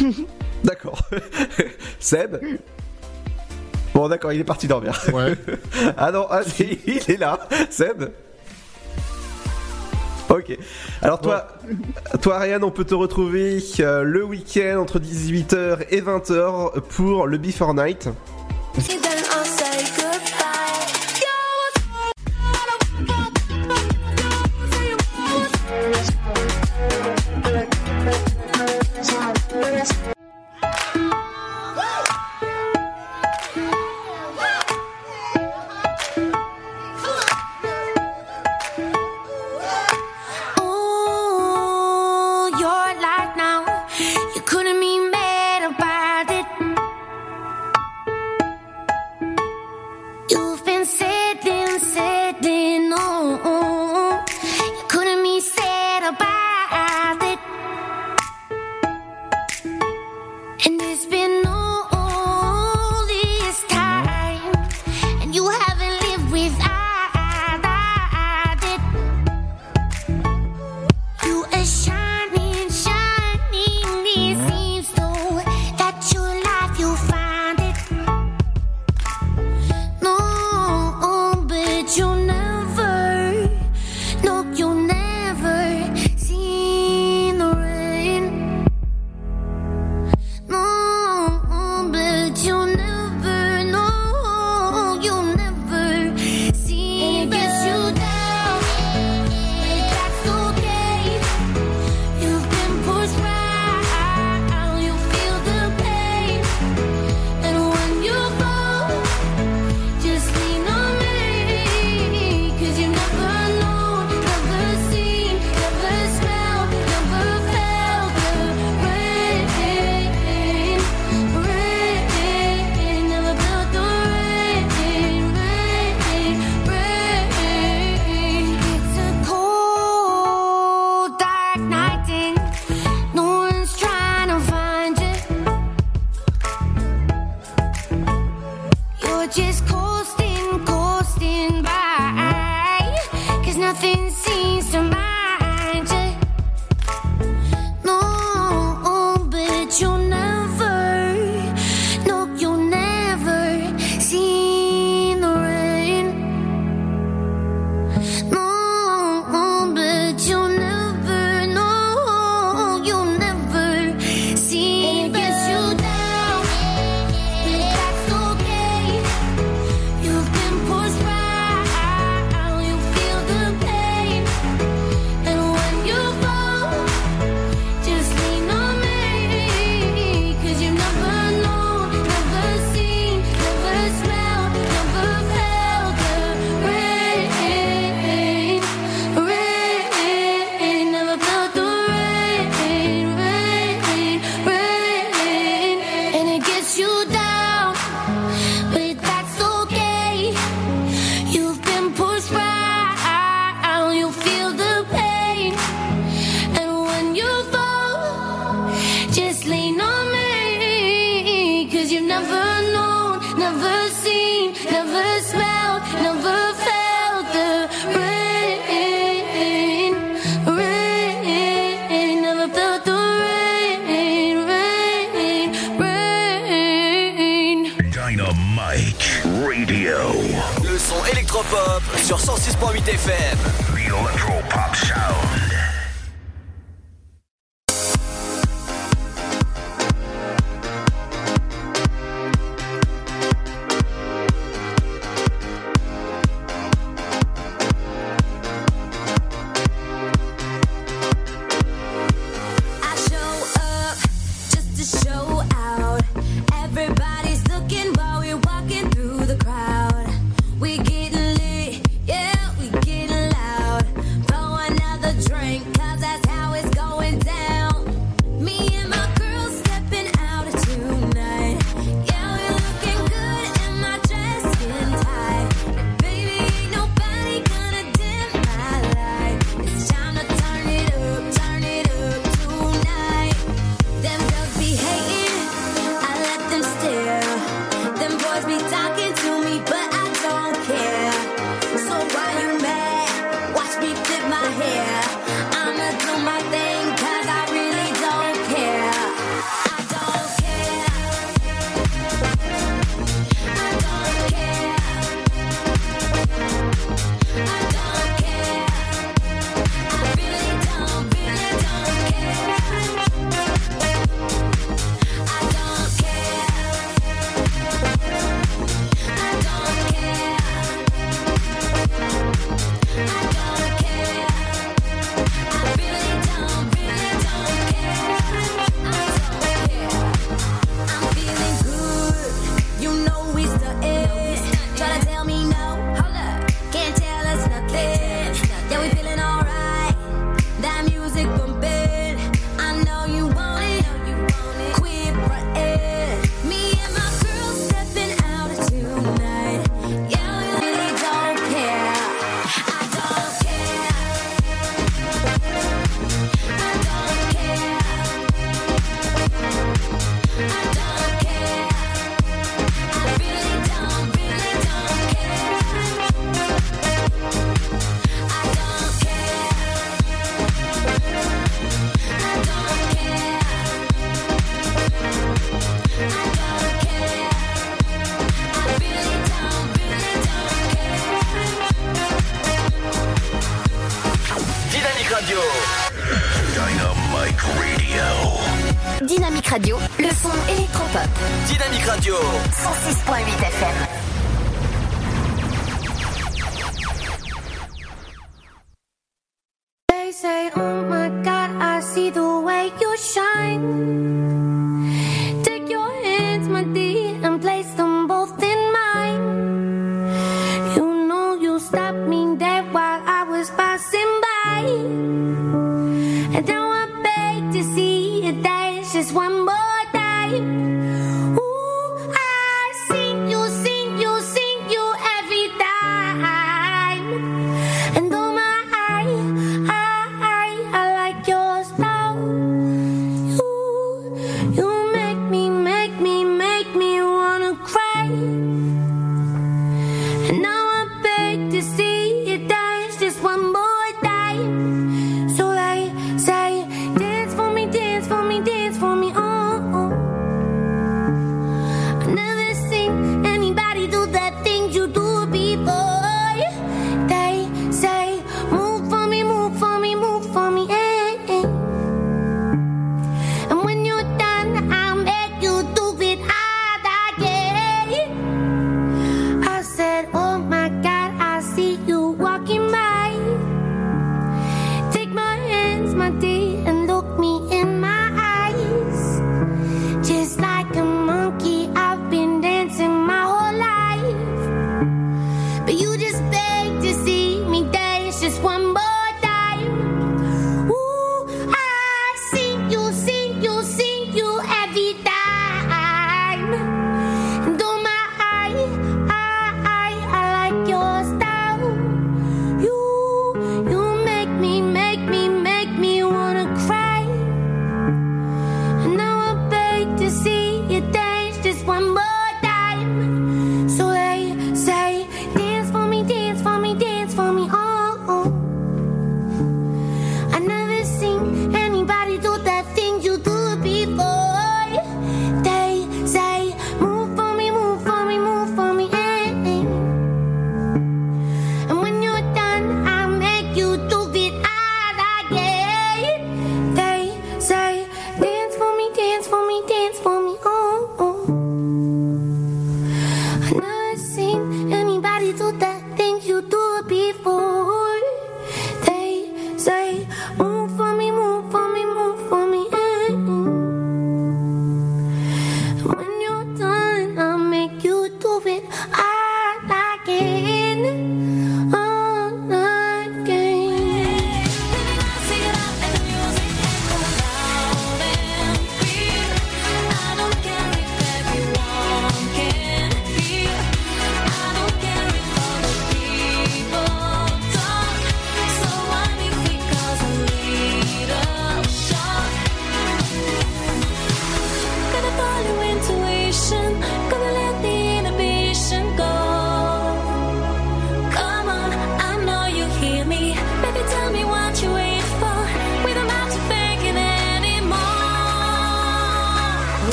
[0.64, 1.02] d'accord.
[2.00, 2.38] Seb
[3.92, 4.98] Bon d'accord, il est parti dormir.
[5.12, 5.34] Ouais.
[5.96, 7.40] ah non, ah, il est là,
[7.70, 8.04] Seb
[10.34, 10.56] Ok.
[11.02, 11.48] Alors toi,
[12.22, 17.36] toi Ryan, on peut te retrouver euh, le week-end entre 18h et 20h pour le
[17.36, 18.08] Before Night.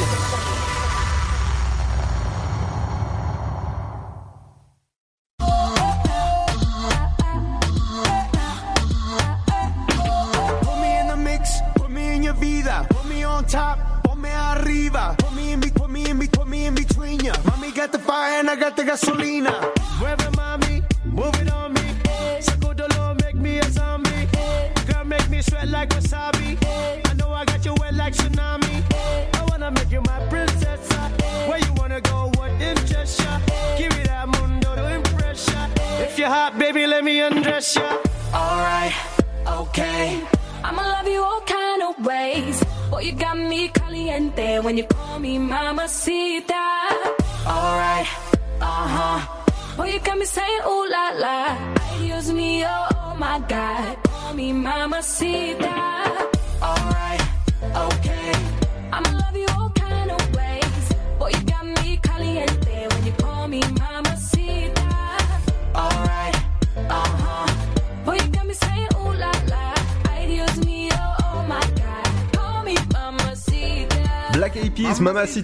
[0.00, 0.39] FM.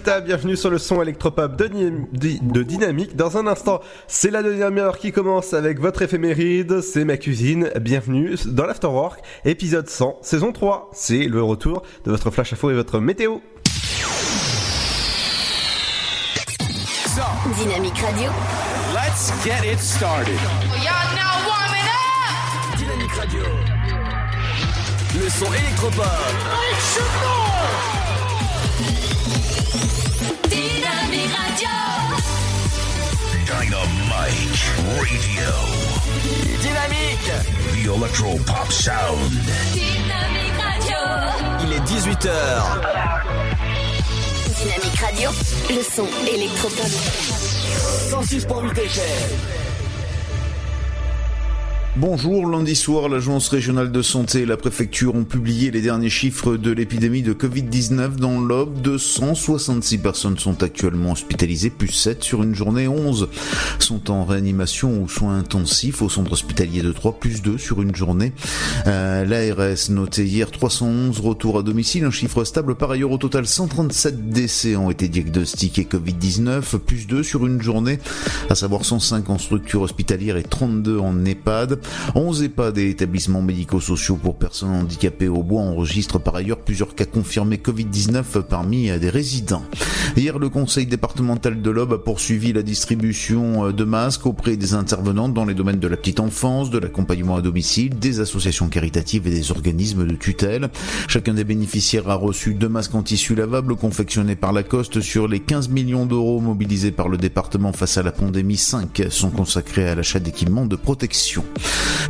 [0.05, 1.69] Bienvenue sur le son électropop de,
[2.13, 3.17] de Dynamique.
[3.17, 7.71] Dans un instant, c'est la deuxième heure qui commence avec votre éphéméride, c'est ma cuisine.
[7.81, 10.91] Bienvenue dans l'Afterwork, épisode 100, saison 3.
[10.93, 13.39] C'est le retour de votre flash info et votre météo.
[17.57, 18.31] Dynamique Radio.
[18.93, 20.35] let's get it started.
[21.15, 22.77] Now warming up.
[22.77, 23.45] Dynamique Radio.
[25.15, 27.46] Le son électropop.
[34.27, 35.51] Dynamite Radio.
[36.61, 37.31] Dynamique.
[37.73, 39.31] The Electro Pop Sound.
[39.73, 40.99] Dynamique Radio.
[41.63, 42.31] Il est 18h.
[44.57, 45.31] Dynamique Radio.
[45.71, 46.91] Le son électropop.
[48.11, 49.66] 106.8 FM.
[51.99, 56.59] Bonjour, lundi soir, l'Agence régionale de santé et la préfecture ont publié les derniers chiffres
[56.59, 58.83] de l'épidémie de Covid-19 dans l'Aube.
[58.83, 63.31] 266 personnes sont actuellement hospitalisées, plus 7 sur une journée, 11
[63.79, 67.97] sont en réanimation ou soins intensifs au centre hospitalier de 3, plus 2 sur une
[67.97, 68.35] journée.
[68.87, 72.75] Euh, L'ARS notait hier 311 retours à domicile, un chiffre stable.
[72.75, 78.01] Par ailleurs, au total, 137 décès ont été diagnostiqués Covid-19, plus 2 sur une journée,
[78.51, 81.81] à savoir 105 en structure hospitalière et 32 en EHPAD.
[82.15, 87.05] 11 EHPAD et établissements médico-sociaux pour personnes handicapées au bois enregistrent par ailleurs plusieurs cas
[87.05, 89.63] confirmés Covid-19 parmi des résidents.
[90.17, 95.29] Hier, le conseil départemental de l'Aube a poursuivi la distribution de masques auprès des intervenants
[95.29, 99.31] dans les domaines de la petite enfance, de l'accompagnement à domicile, des associations caritatives et
[99.31, 100.71] des organismes de tutelle.
[101.09, 105.41] Chacun des bénéficiaires a reçu deux masques en tissu lavable confectionnés par Lacoste sur les
[105.41, 108.57] 15 millions d'euros mobilisés par le département face à la pandémie.
[108.57, 111.45] 5 sont consacrés à l'achat d'équipements de protection.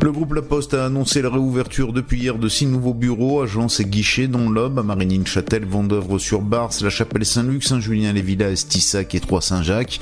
[0.01, 3.79] Le groupe La Poste a annoncé la réouverture depuis hier de six nouveaux bureaux, agences
[3.79, 9.99] et guichets dont l'Aube, à Marigny-Châtel, Vendœuvre-sur-Bars, La Chapelle-Saint-Luc, Saint-Julien-les-Villas, Estissac et Trois-Saint-Jacques.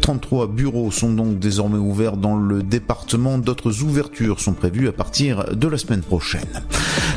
[0.00, 3.38] 33 bureaux sont donc désormais ouverts dans le département.
[3.38, 6.42] D'autres ouvertures sont prévues à partir de la semaine prochaine.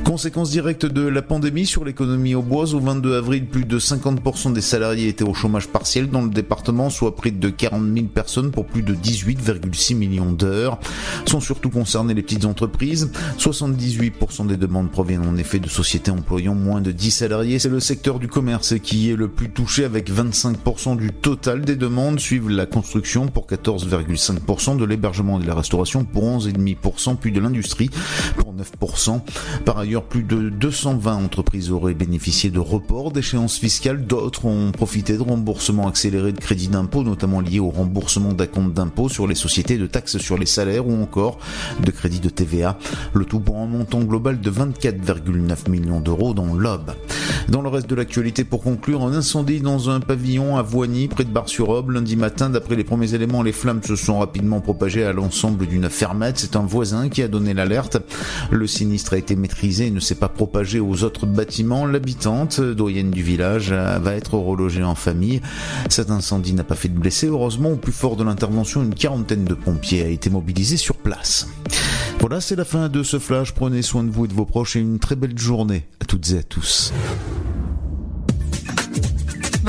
[0.04, 4.54] Conséquence directe de la pandémie sur l'économie au bois, au 22 avril, plus de 50%
[4.54, 8.52] des salariés étaient au chômage partiel dans le département, soit près de 40 000 personnes
[8.52, 10.80] pour plus de 18,6 millions d'heures.
[11.26, 13.10] Sont surtout concernées les petites entreprises.
[13.40, 17.58] 78% des demandes proviennent en effet de sociétés employant moins de 10 salariés.
[17.58, 21.76] C'est le secteur du commerce qui est le plus touché avec 25% du total des
[21.76, 27.32] demandes, suivent la construction pour 14,5%, de l'hébergement et de la restauration pour 11,5%, puis
[27.32, 27.90] de l'industrie
[28.38, 29.22] pour 9%.
[29.66, 34.06] Par ailleurs, plus de 220 entreprises auraient bénéficié de reports d'échéances fiscales.
[34.06, 39.10] D'autres ont profité de remboursements accélérés de crédits d'impôt, notamment liés au remboursement d'acompte d'impôt
[39.10, 41.40] sur les sociétés, de taxes sur les salaires ou encore
[41.84, 42.78] de crédits de TVA.
[43.14, 46.92] Le tout pour un montant global de 24,9 millions d'euros dans l'OB.
[47.50, 51.24] Dans le reste de l'actualité, pour conclure, un incendie dans un pavillon à Voigny, près
[51.24, 52.50] de Bar-sur-Aube, lundi matin.
[52.50, 56.38] D'après les premiers éléments, les flammes se sont rapidement propagées à l'ensemble d'une fermette.
[56.38, 57.98] C'est un voisin qui a donné l'alerte.
[58.52, 61.86] Le sinistre a été maîtrisé et ne s'est pas propagé aux autres bâtiments.
[61.86, 65.42] L'habitante, doyenne du village, va être relogée en famille.
[65.90, 67.28] Cet incendie n'a pas fait de blessés.
[67.28, 71.48] Heureusement, au plus fort de l'intervention, une quarantaine de pompiers a été mobilisée sur place.
[72.20, 73.54] Voilà, c'est la fin de ce flash.
[73.54, 76.32] Prenez soin de vous et de vos proches et une très belle journée à toutes
[76.32, 76.92] et à tous.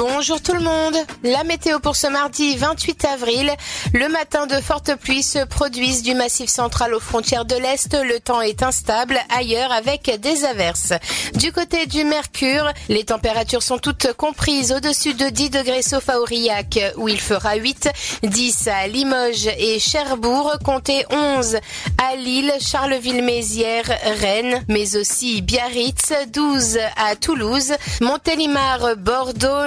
[0.01, 0.97] Bonjour tout le monde.
[1.23, 3.53] La météo pour ce mardi 28 avril.
[3.93, 7.95] Le matin, de fortes pluies se produisent du massif central aux frontières de l'Est.
[8.03, 10.95] Le temps est instable ailleurs avec des averses.
[11.35, 16.19] Du côté du Mercure, les températures sont toutes comprises au-dessus de 10 degrés sauf à
[16.19, 17.91] Aurillac où il fera 8,
[18.23, 21.59] 10 à Limoges et Cherbourg, comptez 11
[21.99, 29.67] à Lille, Charleville-Mézières, Rennes, mais aussi Biarritz, 12 à Toulouse, Montélimar, Bordeaux,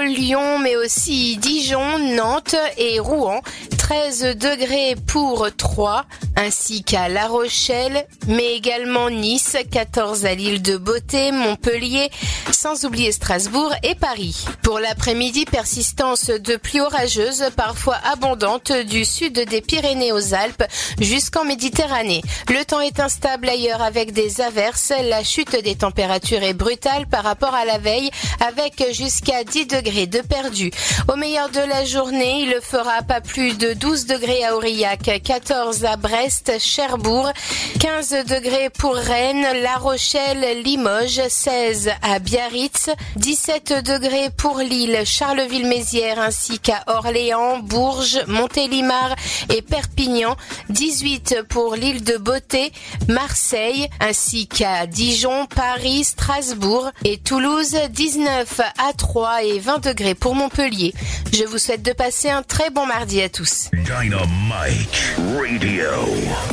[0.61, 3.41] mais aussi Dijon, Nantes et Rouen.
[3.77, 6.05] 13 degrés pour Troyes,
[6.37, 12.09] ainsi qu'à La Rochelle, mais également Nice, 14 à l'île de Beauté, Montpellier,
[12.51, 14.45] sans oublier Strasbourg et Paris.
[14.61, 20.63] Pour l'après-midi, persistance de pluie orageuse, parfois abondante, du sud des Pyrénées aux Alpes
[21.01, 22.21] jusqu'en Méditerranée.
[22.49, 24.93] Le temps est instable ailleurs avec des averses.
[25.09, 30.02] La chute des températures est brutale par rapport à la veille, avec jusqu'à 10 degrés
[30.07, 30.71] de perdu.
[31.07, 35.85] Au meilleur de la journée, il fera pas plus de 12 degrés à Aurillac, 14
[35.85, 37.31] à Brest, Cherbourg,
[37.79, 46.19] 15 degrés pour Rennes, La Rochelle, Limoges, 16 à Biarritz, 17 degrés pour Lille, Charleville-Mézières
[46.19, 49.15] ainsi qu'à Orléans, Bourges, Montélimar
[49.49, 50.35] et Perpignan,
[50.69, 52.71] 18 pour l'île de Beauté,
[53.07, 60.35] Marseille ainsi qu'à Dijon, Paris, Strasbourg et Toulouse, 19 à 3 et 20 degrés pour
[60.35, 60.93] Montpellier.
[61.31, 63.69] Je vous souhaite de passer un très bon mardi à tous.
[63.71, 65.91] Dynamite Radio.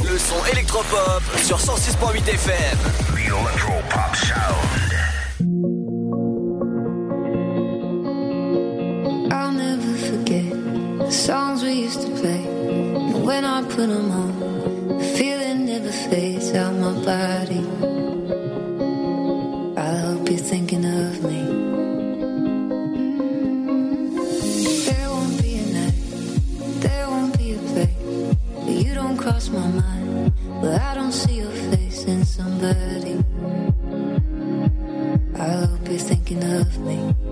[0.05, 2.79] Le son électropop sur 106.8 FM.
[3.15, 4.91] The Electropop Sound.
[9.33, 10.51] I'll never forget
[11.07, 12.45] the songs we used to play.
[12.45, 17.65] And when I put them on, the feeling never fades out my body.
[19.77, 21.50] I hope you're thinking of me.
[29.31, 30.33] Cross my mind.
[30.61, 33.17] Where I don't see your face in somebody.
[35.39, 37.30] I hope you're thinking of me.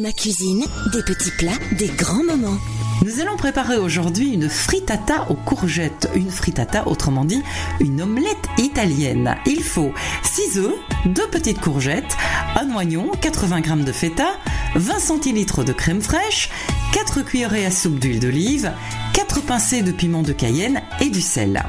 [0.00, 2.56] Ma cuisine, des petits plats, des grands moments.
[3.04, 6.08] Nous allons préparer aujourd'hui une frittata aux courgettes.
[6.14, 7.42] Une frittata, autrement dit,
[7.80, 9.36] une omelette italienne.
[9.46, 9.92] Il faut
[10.22, 10.74] 6 œufs,
[11.04, 12.16] 2 petites courgettes,
[12.56, 14.28] un oignon, 80 g de feta,
[14.74, 16.48] 20 centilitres de crème fraîche,
[16.92, 18.72] 4 cuillerées à soupe d'huile d'olive,
[19.12, 21.62] 4 pincées de piment de Cayenne et du sel.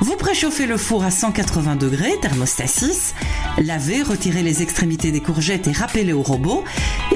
[0.00, 3.14] Vous préchauffez le four à 180 degrés, thermostat 6.
[3.58, 6.64] Lavez, retirez les extrémités des courgettes et râpez-les au robot.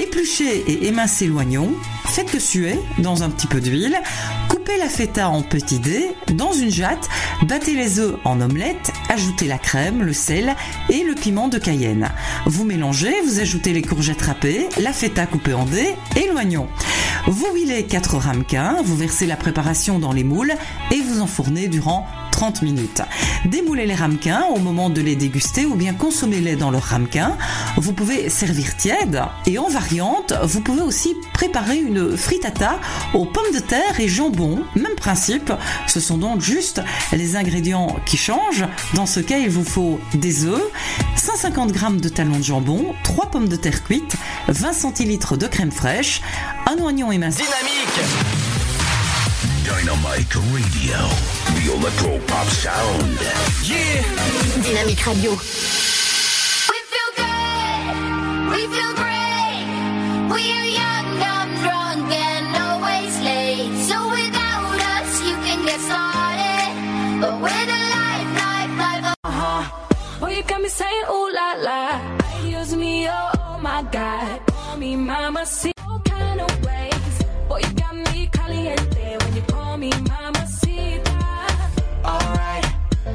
[0.08, 1.70] Épluchez et émincez l'oignon.
[2.06, 4.00] Faites-le suer dans un petit peu d'huile.
[4.48, 7.10] Coupez la feta en petits dés dans une jatte.
[7.42, 8.90] Battez les œufs en omelette.
[9.10, 10.56] Ajoutez la crème, le sel
[10.88, 12.08] et le piment de Cayenne.
[12.46, 16.68] Vous mélangez, vous ajoutez les courgettes râpées, la feta coupée en dés et l'oignon.
[17.26, 20.54] Vous huilez 4 ramequins, vous versez la préparation dans les moules
[20.90, 22.06] et vous enfournez durant
[22.38, 23.02] 30 minutes.
[23.46, 27.36] Démoulez les ramequins au moment de les déguster ou bien consommez-les dans leur ramequin.
[27.76, 32.78] Vous pouvez servir tiède et en variante, vous pouvez aussi préparer une frittata
[33.12, 34.62] aux pommes de terre et jambon.
[34.76, 35.52] Même principe,
[35.88, 36.80] ce sont donc juste
[37.12, 38.66] les ingrédients qui changent.
[38.94, 40.62] Dans ce cas, il vous faut des œufs,
[41.16, 44.14] 150 g de talons de jambon, 3 pommes de terre cuites,
[44.46, 46.22] 20 centilitres de crème fraîche,
[46.68, 47.42] un oignon émincé.
[49.68, 50.96] Dynamite Radio.
[51.54, 53.18] The Electro Pop Sound.
[54.64, 55.32] Dynamique Radio.
[55.32, 57.94] We feel good.
[58.48, 59.64] We We feel great.
[60.32, 63.74] We are young, dumb, drunk, and always late.
[63.88, 66.72] So without us, you can get started.
[67.20, 69.14] But with a life, life, life.
[69.24, 69.62] Uh-huh.
[70.20, 71.80] Boy, you got me saying ooh la la.
[72.40, 74.40] Ideas me, oh, oh my god.
[74.46, 77.14] Call me mama, see all kind of ways.
[77.50, 79.17] Boy, you got me caliente
[79.78, 81.70] when you call me mama, see that.
[82.04, 82.66] Alright,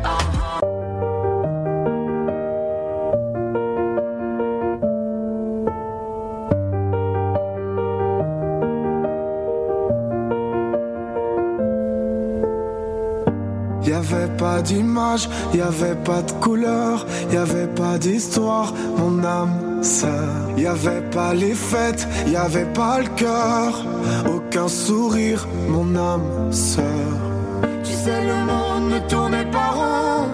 [0.04, 0.60] uh-huh.
[13.86, 19.73] Y avait pas d'image, y avait pas de couleur, y avait pas d'histoire, mon âme
[19.84, 20.30] sœur.
[20.58, 23.86] Y avait pas les fêtes, y avait pas le cœur,
[24.34, 26.84] aucun sourire, mon âme sœur.
[27.84, 30.28] Tu sais, le monde ne tournait pas rond.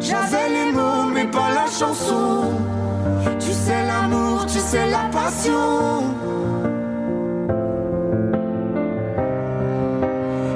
[0.00, 2.44] J'avais les mots, mais pas la chanson.
[3.38, 6.02] Tu sais, l'amour, tu sais, la passion.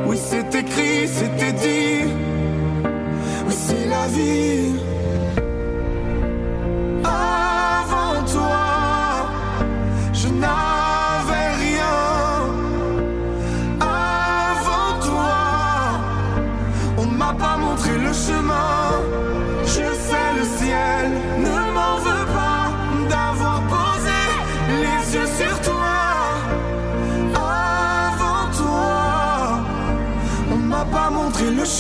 [0.07, 2.13] Oui, c'est écrit, c'était dit.
[3.47, 4.75] Oui, c'est la vie.
[7.05, 7.44] Avant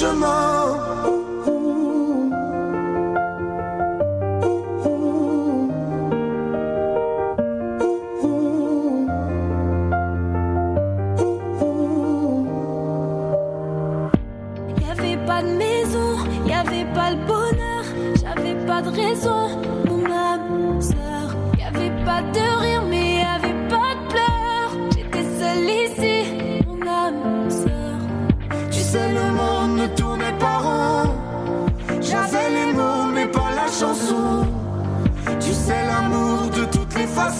[0.05, 0.64] chemin.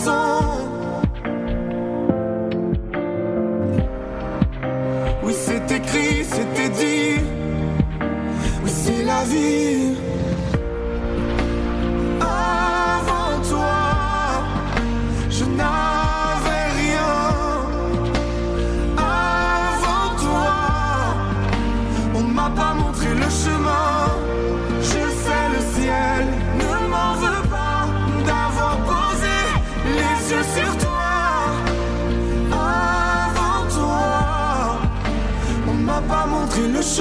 [0.05, 0.34] Toutes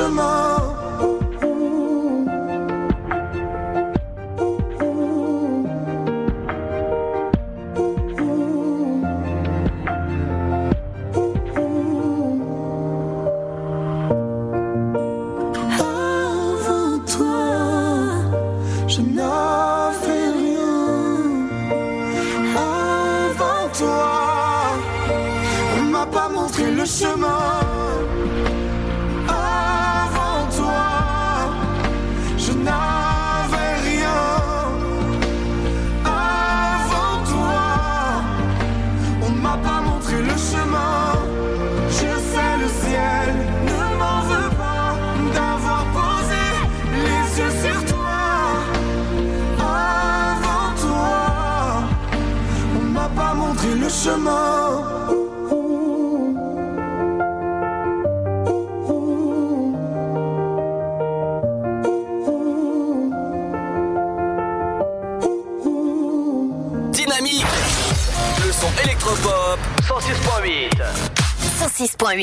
[0.04, 0.63] chemin.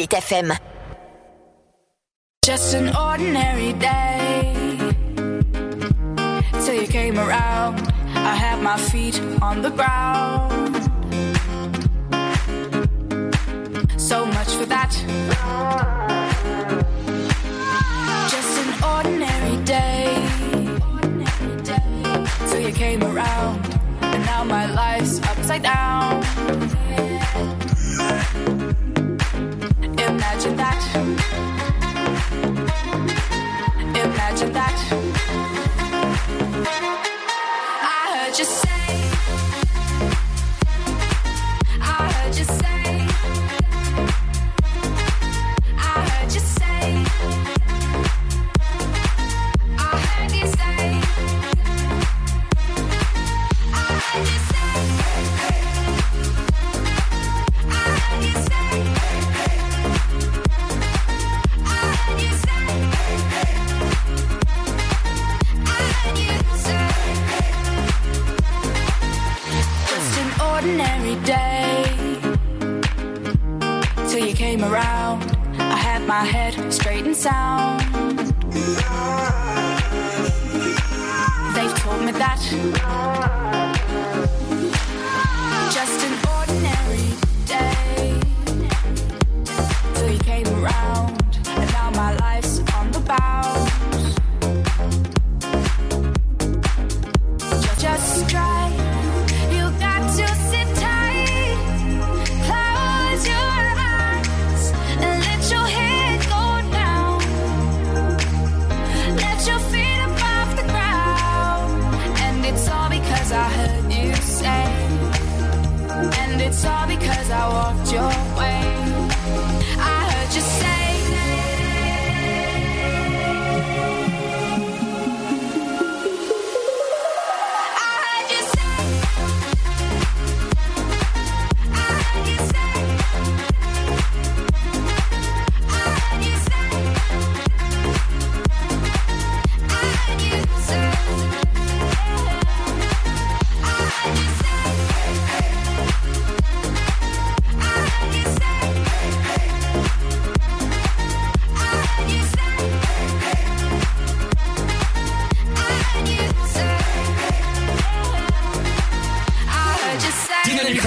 [0.01, 0.60] 106.8 FM.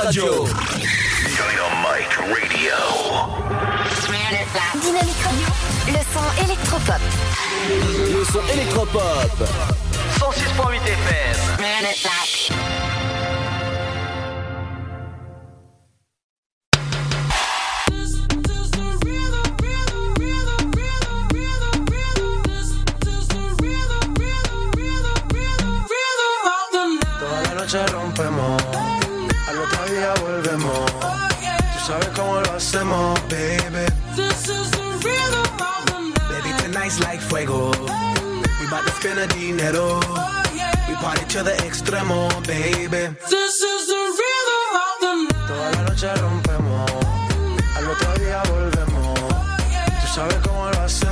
[0.03, 0.45] Radio.
[1.23, 2.77] Dynamite Radio.
[4.81, 5.47] Dynamique Radio,
[5.87, 7.01] le son électropop.
[7.69, 9.33] Le son électropop.
[10.19, 11.37] 106.8 FM.
[39.27, 39.99] the dinero.
[40.03, 40.71] Oh, yeah.
[40.87, 43.03] We party to the extremo, baby.
[43.29, 45.47] This is the rhythm of the night.
[45.47, 46.91] Toda la noche rompemos.
[47.75, 49.19] Al otro día volvemos.
[49.19, 49.99] Oh, yeah.
[50.01, 51.02] Tú sabes cómo lo hacemos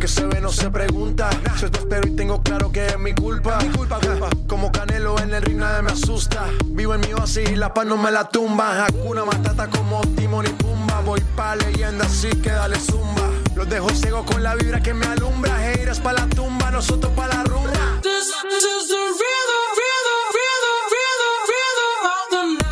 [0.00, 1.28] que se ve no se pregunta.
[1.60, 3.58] Yo te espero y tengo claro que es mi culpa.
[3.62, 4.00] Mi culpa,
[4.48, 6.46] Como Canelo en el ring nadie me asusta.
[6.64, 8.86] Vivo en mi oasis y la paz no me la tumba.
[8.86, 11.00] Hakuna Matata como Timon y Pumba.
[11.04, 13.28] Voy pa' leyenda así que dale zumba.
[13.54, 15.54] Los dejo ciego con la vibra que me alumbra.
[15.58, 18.00] Haters pa' la tumba, nosotros pa' la rumba.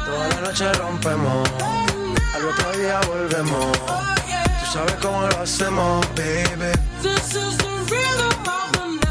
[0.06, 1.48] Toda la noche rompemos,
[2.34, 3.72] al otro día volvemos.
[3.82, 6.87] Tú sabes cómo lo hacemos, baby.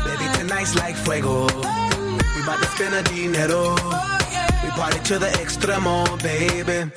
[0.06, 1.46] Baby, tonight's like fuego.
[1.46, 3.76] We bout to spend the dinero.
[4.64, 6.92] We party to the extremo, baby.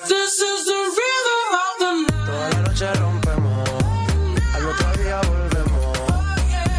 [2.27, 3.69] Toda la noche rompemos,
[4.55, 5.99] al otro día volvemos.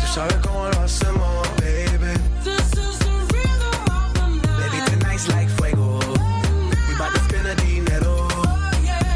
[0.02, 2.14] Tú sabes cómo lo hacemos, baby.
[2.44, 4.72] This is the rhythm of the night.
[4.72, 6.00] Baby, tonight's like fuego.
[6.88, 8.28] We bout to spend the dinero.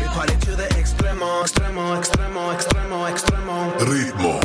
[0.02, 3.74] We party to the extremo, extremo, extremo, extremo, extremo.
[3.80, 4.45] Ritmo.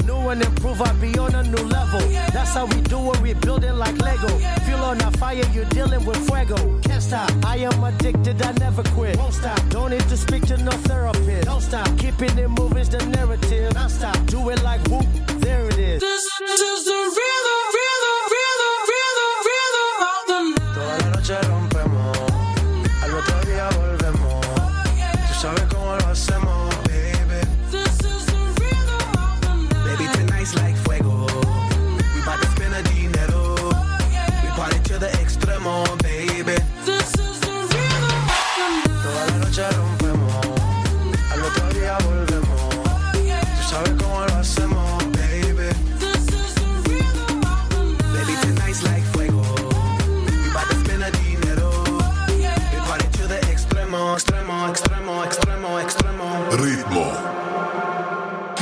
[0.21, 1.99] New and improve, I be on a new level.
[2.31, 4.27] That's how we do it, we build it like Lego.
[4.65, 6.79] Feel on a fire, you're dealing with fuego.
[6.81, 9.17] Can't stop, I am addicted, I never quit.
[9.17, 11.45] Won't stop, don't need to speak to no therapist.
[11.45, 13.73] Don't stop, keeping it moving's the narrative.
[13.73, 15.07] Non stop, do it like whoop,
[15.39, 16.01] there it is.
[16.01, 18.00] This is the rhythm, rhythm,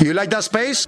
[0.09, 0.87] You like that space?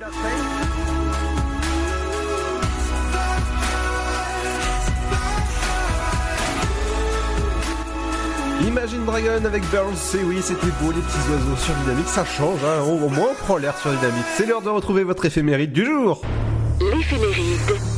[8.66, 12.62] Imagine Dragon avec Burns, c'est oui, c'était beau les petits oiseaux sur Dynamique, ça change,
[12.64, 14.26] hein, au moins on prend l'air sur Dynamique.
[14.36, 16.24] C'est l'heure de retrouver votre éphéméride du jour.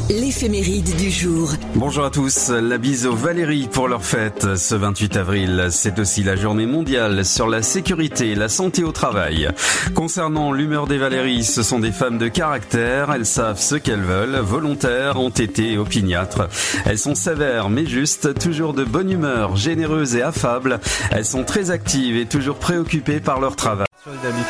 [0.10, 0.96] L'éphéméride.
[0.98, 1.54] Du jour.
[1.76, 5.68] Bonjour à tous, la bise aux Valérie pour leur fête ce 28 avril.
[5.72, 9.50] C'est aussi la journée mondiale sur la sécurité et la santé au travail.
[9.96, 14.36] Concernant l'humeur des Valéries, ce sont des femmes de caractère, elles savent ce qu'elles veulent,
[14.36, 16.50] volontaires, entêtées opiniâtres.
[16.86, 20.82] Elles sont sévères mais justes, toujours de bonne humeur, généreuses et affables.
[21.12, 23.88] Elles sont très actives et toujours préoccupées par leur travail.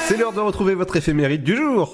[0.07, 1.93] C'est l'heure de retrouver votre éphéméride du jour.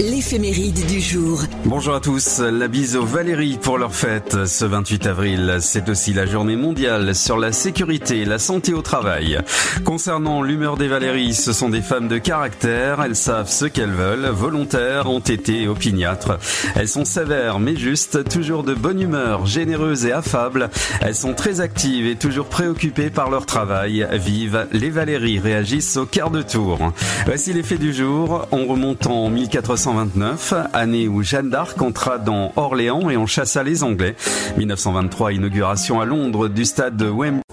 [0.00, 0.84] L'éphéméride.
[0.86, 1.42] Du jour.
[1.64, 5.58] Bonjour à tous, la bise aux Valérie pour leur fête ce 28 avril.
[5.60, 9.38] C'est aussi la journée mondiale sur la sécurité et la santé au travail.
[9.84, 14.26] Concernant l'humeur des Valéries, ce sont des femmes de caractère, elles savent ce qu'elles veulent,
[14.26, 16.38] volontaires, entêtées opiniâtres.
[16.74, 20.70] Elles sont sévères mais justes, toujours de bonne humeur, généreuses et affables.
[21.02, 24.06] Elles sont très actives et toujours préoccupées par leur travail.
[24.12, 26.92] Vive les Valéries réagissent au quart de tour.
[27.26, 28.46] Voici les faits du jour.
[28.50, 29.30] On remonte en
[29.84, 34.16] 1429, année où Jeanne d'Arc entra dans Orléans et en chassa les Anglais.
[34.56, 37.43] 1923, inauguration à Londres du stade de Wembley.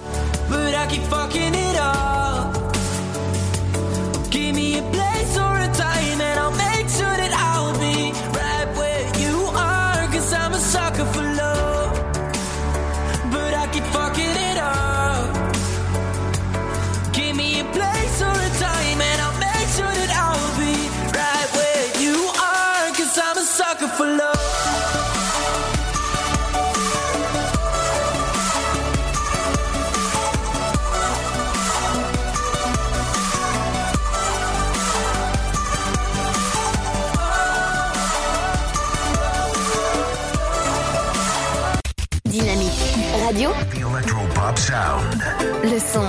[44.71, 45.21] Sound.
[45.63, 46.07] Le son.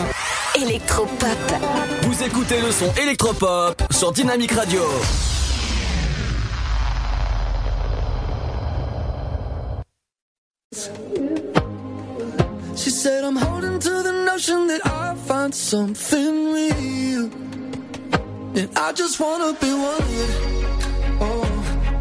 [0.54, 1.38] Électropop.
[2.02, 4.82] Vous écoutez le son électropop sur Dynamic Radio.
[12.76, 17.30] She said, I'm holding to the notion that I'll find something real.
[18.54, 20.30] And I just wanna be wanted.
[21.20, 21.46] Oh,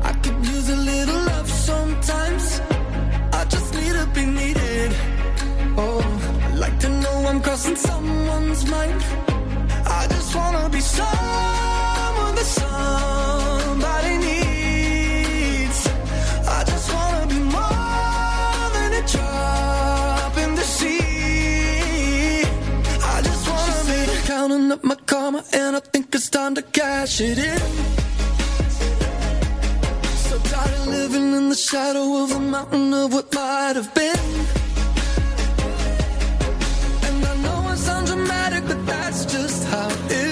[0.03, 2.61] I could use a little love sometimes.
[3.33, 4.91] I just need to be needed.
[5.77, 6.10] Oh, I
[6.61, 9.01] like to know I'm crossing someone's mind.
[9.99, 15.79] I just wanna be someone that somebody needs.
[16.57, 22.43] I just wanna be more than a drop in the sea.
[23.13, 23.97] I just wanna be
[24.31, 27.61] counting up my karma, and I think it's time to cash it in.
[30.27, 34.19] So tired of living in the shadow of the mountain of what might have been.
[38.85, 40.30] That's just how it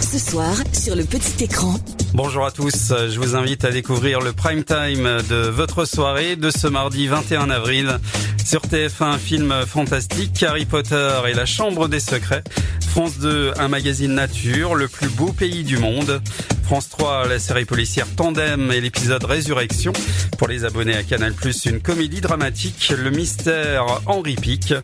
[0.00, 1.76] Ce soir, sur le petit écran.
[2.12, 6.50] Bonjour à tous, je vous invite à découvrir le prime time de votre soirée de
[6.50, 7.98] ce mardi 21 avril.
[8.44, 12.42] Sur TF1, film fantastique, Harry Potter et la Chambre des Secrets.
[12.88, 16.20] France 2, un magazine nature, le plus beau pays du monde.
[16.64, 19.92] France 3, la série policière Tandem et l'épisode Résurrection.
[20.36, 21.32] Pour les abonnés à Canal+,
[21.64, 24.74] une comédie dramatique, Le mystère Henri Pic.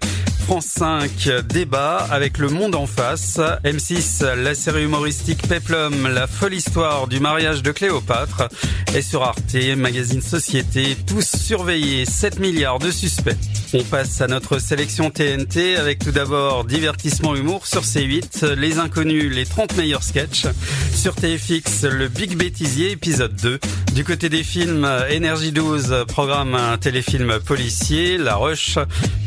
[0.49, 3.39] France 5, débat avec le monde en face.
[3.65, 8.49] M6, la série humoristique Peplum, la folle histoire du mariage de Cléopâtre.
[8.95, 13.37] Et sur Arte, magazine Société, tous surveillés, 7 milliards de suspects.
[13.75, 19.31] On passe à notre sélection TNT avec tout d'abord divertissement humour sur C8, Les Inconnus,
[19.31, 20.47] les 30 meilleurs sketchs.
[20.95, 23.61] Sur TFX, le Big Bêtisier, épisode 2.
[23.95, 28.79] Du côté des films, Énergie 12, programme un téléfilm policier, La Rush,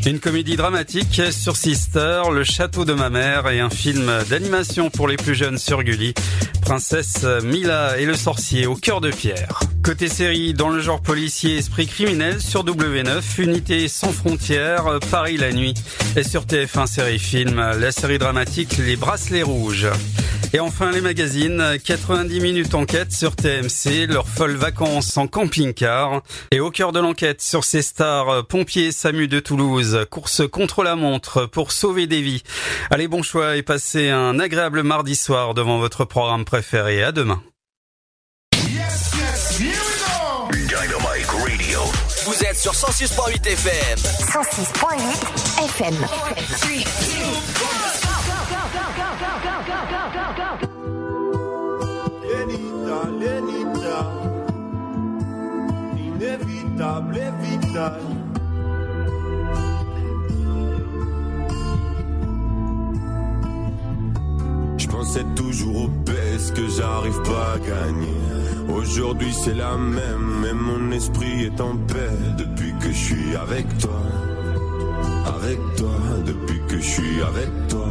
[0.04, 5.08] une comédie dramatique sur Sister, Le Château de ma mère et un film d'animation pour
[5.08, 6.14] les plus jeunes sur Gulli,
[6.72, 9.60] Princesse Mila et le sorcier au cœur de pierre.
[9.82, 15.52] Côté série, dans le genre policier esprit criminel sur W9, Unité sans frontières, Paris la
[15.52, 15.74] nuit.
[16.16, 19.90] Et sur TF1 série film, la série dramatique Les Bracelets Rouges.
[20.54, 26.22] Et enfin les magazines, 90 minutes enquête sur TMC, leurs folles vacances en camping-car.
[26.50, 30.94] Et au cœur de l'enquête sur ces stars, pompiers SAMU de Toulouse, course contre la
[30.94, 32.42] montre pour sauver des vies.
[32.90, 36.61] Allez bon choix et passez un agréable mardi soir devant votre programme préféré.
[36.70, 37.42] À demain.
[41.28, 41.80] Radio.
[42.24, 43.98] Vous êtes sur 106.8 FM.
[43.98, 45.94] 106.8 FM.
[52.22, 54.00] Lenita, Lenita,
[55.98, 58.00] inévitable, vital.
[58.00, 58.21] Je
[64.92, 68.76] pensais toujours au best que j'arrive pas à gagner.
[68.76, 73.66] Aujourd'hui c'est la même, mais mon esprit est en paix depuis que je suis avec
[73.78, 74.00] toi.
[75.34, 75.96] Avec toi,
[76.26, 77.88] depuis que je suis avec toi.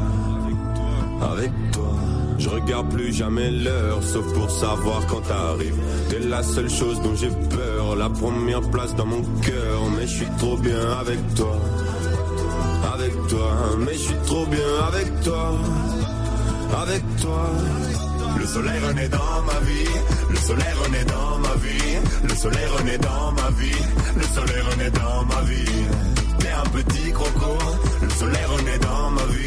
[1.34, 1.96] Avec toi.
[2.38, 5.80] Je regarde plus jamais l'heure, sauf pour savoir quand t'arrives.
[6.10, 9.80] T'es la seule chose dont j'ai peur, la première place dans mon cœur.
[9.98, 11.56] Mais je suis trop bien avec toi.
[12.94, 15.52] Avec toi, mais je suis trop bien avec toi
[16.74, 17.50] avec toi.
[18.40, 19.90] Le soleil renaît dans ma vie,
[20.30, 23.82] le soleil renaît dans ma vie, le soleil renaît dans ma vie,
[24.16, 25.86] le soleil renaît dans ma vie.
[26.40, 27.58] T'es un petit croco,
[28.02, 29.42] le soleil renaît dans ma vie.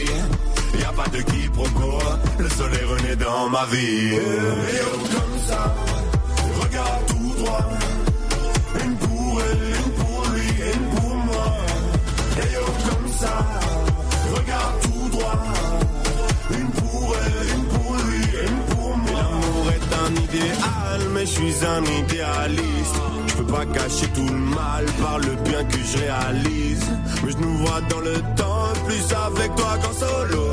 [0.79, 1.99] Y a pas de quiproquo,
[2.39, 4.15] le soleil renaît dans ma vie.
[4.15, 5.75] Et oh, comme ça,
[6.61, 7.69] regarde tout droit.
[8.85, 11.57] Une pour elle, une pour lui, une pour moi.
[12.39, 13.74] Et oh, comme ça.
[21.13, 22.97] mais je suis un idéaliste.
[23.27, 26.87] Je peux pas cacher tout le mal par le bien que je réalise.
[27.25, 30.45] Mais je nous vois dans le temps, plus avec toi qu'en solo.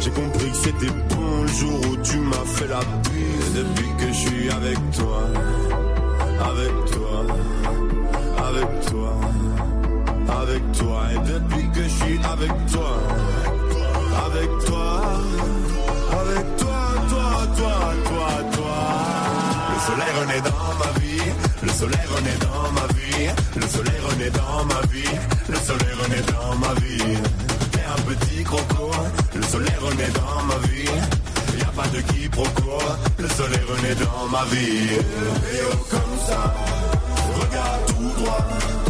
[0.00, 3.54] J'ai compris que c'était bon le jour où tu m'as fait la bise.
[3.54, 5.22] Depuis que je suis avec toi,
[6.50, 7.26] avec toi,
[8.48, 9.20] avec toi,
[10.42, 11.00] avec toi.
[11.12, 13.29] Et depuis que je suis avec toi.
[21.62, 25.16] Le soleil renaît dans ma vie, le soleil renaît dans ma vie,
[25.48, 27.16] le soleil renaît dans ma vie.
[27.72, 28.90] T'es un petit croco,
[29.34, 30.88] le soleil renaît dans ma vie.
[31.58, 32.78] Y a pas de quiproquo,
[33.18, 34.94] le soleil renaît dans ma vie.
[35.52, 36.54] Et oh comme ça,
[37.40, 38.89] regarde tout droit.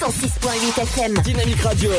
[0.00, 1.22] 106.8 FM.
[1.22, 1.90] Dynamique Radio.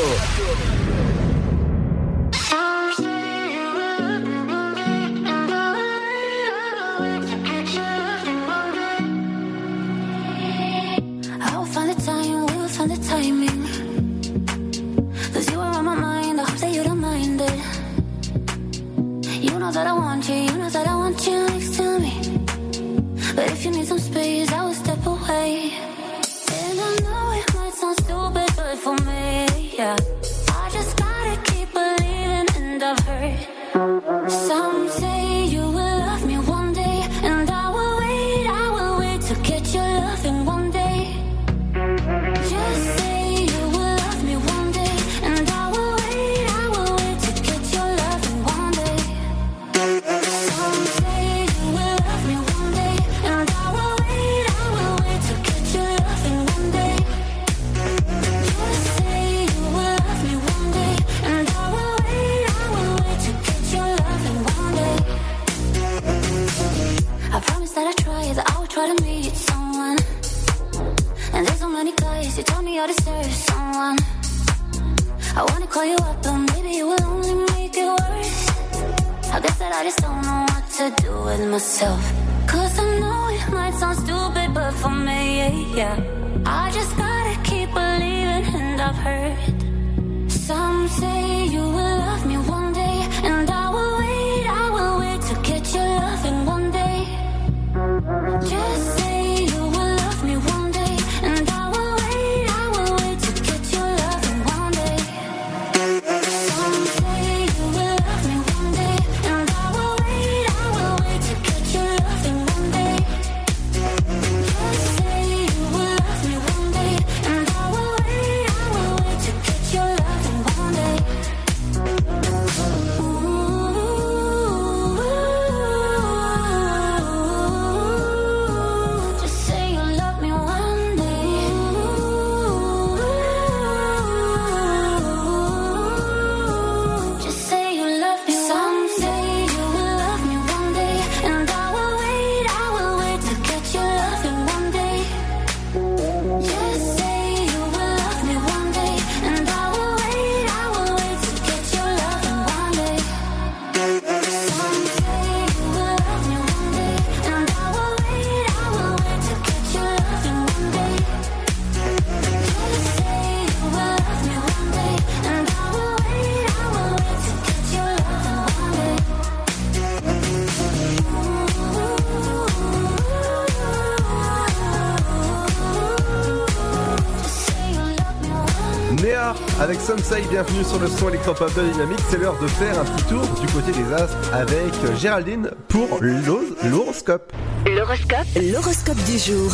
[179.72, 181.98] avec Sonsai, bienvenue sur le son électropop Dynamique.
[182.10, 187.32] C'est l'heure de faire un petit tour du côté des astres avec Géraldine pour l'horoscope.
[187.64, 189.50] L'horoscope L'horoscope du jour.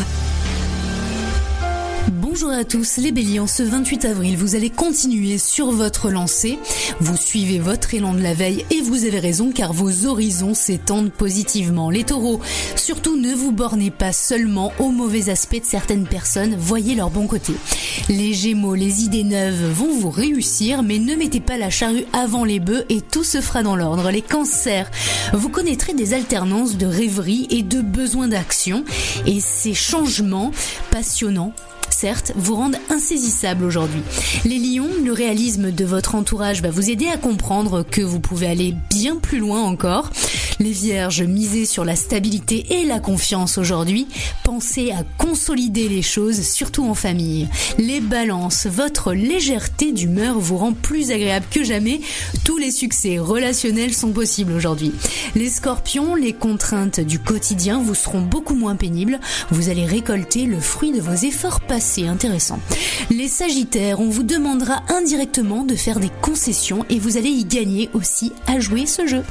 [2.41, 6.57] Bonjour à tous, les béliers, ce 28 avril, vous allez continuer sur votre lancée.
[7.01, 11.11] Vous suivez votre élan de la veille et vous avez raison car vos horizons s'étendent
[11.11, 11.91] positivement.
[11.91, 12.41] Les taureaux,
[12.77, 17.27] surtout ne vous bornez pas seulement aux mauvais aspects de certaines personnes, voyez leur bon
[17.27, 17.55] côté.
[18.09, 22.45] Les gémeaux, les idées neuves vont vous réussir, mais ne mettez pas la charrue avant
[22.45, 24.13] les bœufs et tout se fera dans l'ordre.
[24.13, 24.93] Les cancers,
[25.33, 28.85] vous connaîtrez des alternances de rêverie et de besoin d'action
[29.27, 30.53] et ces changements
[30.93, 31.53] passionnants
[31.99, 34.03] certes, vous rendent insaisissable aujourd'hui.
[34.45, 38.47] Les lions, le réalisme de votre entourage va vous aider à comprendre que vous pouvez
[38.47, 40.11] aller bien plus loin encore.
[40.61, 44.07] Les vierges, misez sur la stabilité et la confiance aujourd'hui.
[44.45, 47.49] Pensez à consolider les choses, surtout en famille.
[47.79, 52.01] Les balances, votre légèreté d'humeur vous rend plus agréable que jamais.
[52.45, 54.93] Tous les succès relationnels sont possibles aujourd'hui.
[55.35, 59.19] Les scorpions, les contraintes du quotidien vous seront beaucoup moins pénibles.
[59.51, 62.61] Vous allez récolter le fruit de vos efforts passés intéressant.
[63.11, 67.89] Les Sagittaires, on vous demandera indirectement de faire des concessions et vous allez y gagner
[67.95, 69.23] aussi à jouer ce jeu.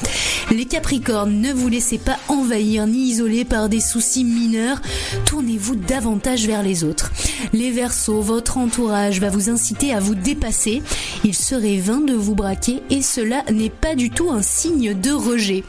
[0.52, 4.82] Les Capricornes, ne vous laissez pas envahir ni isoler par des soucis mineurs,
[5.26, 7.12] tournez-vous davantage vers les autres.
[7.54, 10.82] Les Verseaux, votre entourage va vous inciter à vous dépasser,
[11.24, 15.12] il serait vain de vous braquer et cela n'est pas du tout un signe de
[15.12, 15.64] rejet.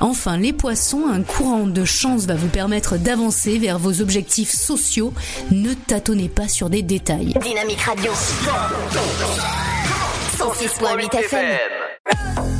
[0.00, 5.12] Enfin, les Poissons, un courant de chance va vous permettre d'avancer vers vos objectifs sociaux,
[5.50, 7.34] ne tâtonnez pas sur des détails.
[7.40, 8.12] Dynamique Radio.
[10.36, 12.53] 106.8 FM.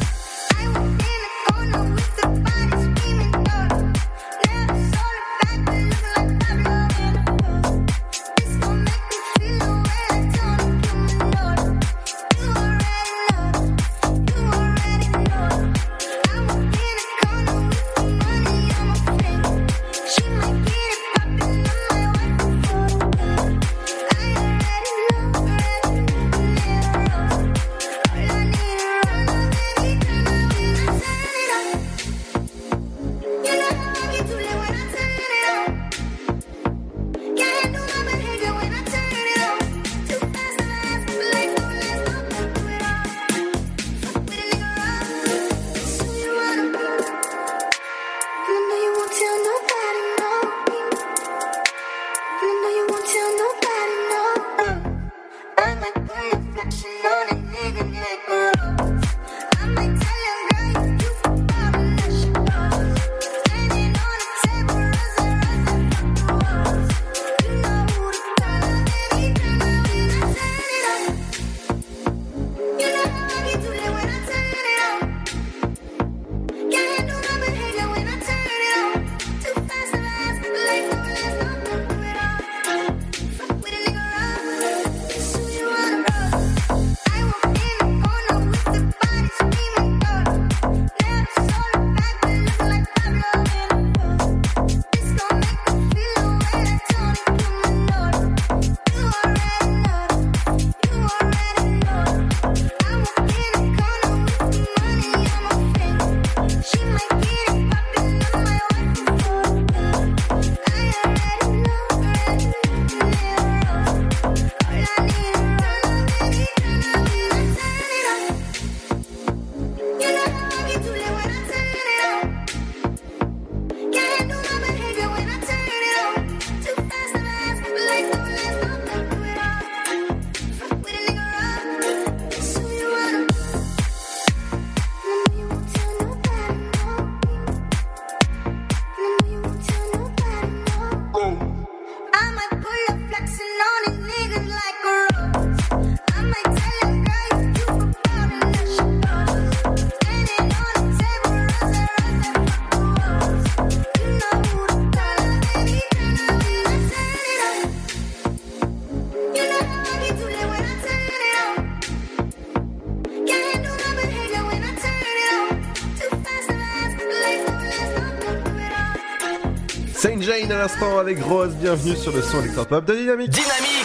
[170.65, 173.31] L'instant avec Rose, bienvenue sur le son électropop de Dynamique.
[173.33, 173.85] Dynamique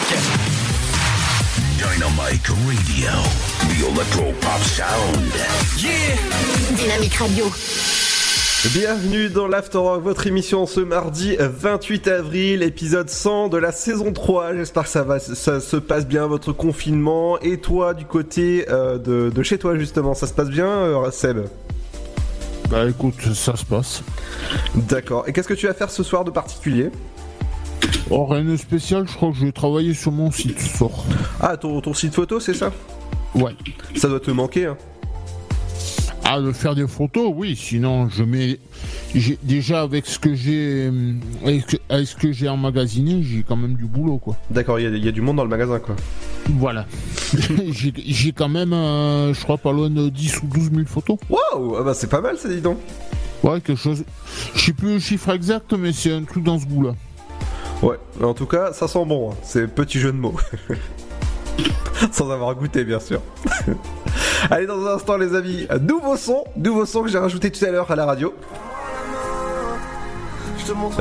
[1.76, 3.10] Dynamique Radio.
[3.68, 5.32] The Electropop Sound.
[5.76, 6.16] Yeah
[6.74, 7.44] Dynamique Radio.
[8.72, 14.14] Bienvenue dans l'After Rock, votre émission ce mardi 28 avril, épisode 100 de la saison
[14.14, 14.54] 3.
[14.54, 17.38] J'espère que ça va, ça se passe bien votre confinement.
[17.40, 21.10] Et toi, du côté euh, de, de chez toi justement, ça se passe bien, euh,
[21.10, 21.40] Seb?
[22.70, 24.02] Bah écoute, ça se passe.
[24.74, 25.24] D'accord.
[25.28, 26.90] Et qu'est-ce que tu vas faire ce soir de particulier
[28.10, 30.90] Oh, rien de spécial, je crois que je vais travailler sur mon site ce soir.
[31.40, 32.72] Ah, ton, ton site photo, c'est ça
[33.34, 33.52] Ouais.
[33.94, 34.76] Ça doit te manquer, hein.
[36.24, 38.58] Ah, de faire des photos, oui, sinon je mets.
[39.42, 40.86] Déjà, avec ce que j'ai.
[40.88, 41.12] euh,
[41.44, 44.36] Avec, avec ce que j'ai emmagasiné, j'ai quand même du boulot, quoi.
[44.50, 45.96] D'accord, il y, a- il y a du monde dans le magasin, quoi.
[46.50, 46.86] Voilà.
[47.70, 51.18] j'ai j'ai quand même, euh, je crois, pas loin de 10 ou 12 000 photos.
[51.28, 52.78] Waouh Ah bah c'est pas mal, ça, dis donc.
[53.42, 54.04] Ouais, quelque chose.
[54.54, 56.92] Je sais plus le chiffre exact, mais c'est un truc dans ce goût-là.
[57.82, 59.30] Ouais, mais en tout cas, ça sent bon.
[59.30, 59.34] hein.
[59.42, 60.36] C'est petit jeu de mots.
[62.12, 63.20] Sans avoir goûté, bien sûr.
[64.50, 67.70] Allez, dans un instant, les amis, nouveau son, nouveau son que j'ai rajouté tout à
[67.70, 68.34] l'heure à la radio.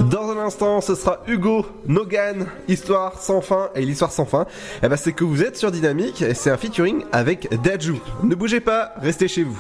[0.10, 3.70] Dans un instant, ce sera Hugo Nogan, Histoire sans fin.
[3.76, 4.46] Et l'histoire sans fin,
[4.82, 7.98] eh ben, c'est que vous êtes sur Dynamique et c'est un featuring avec Daju.
[8.24, 9.60] Ne bougez pas, restez chez vous.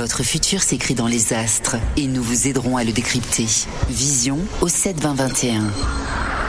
[0.00, 3.44] Votre futur s'écrit dans les astres et nous vous aiderons à le décrypter.
[3.90, 6.39] Vision au 72021.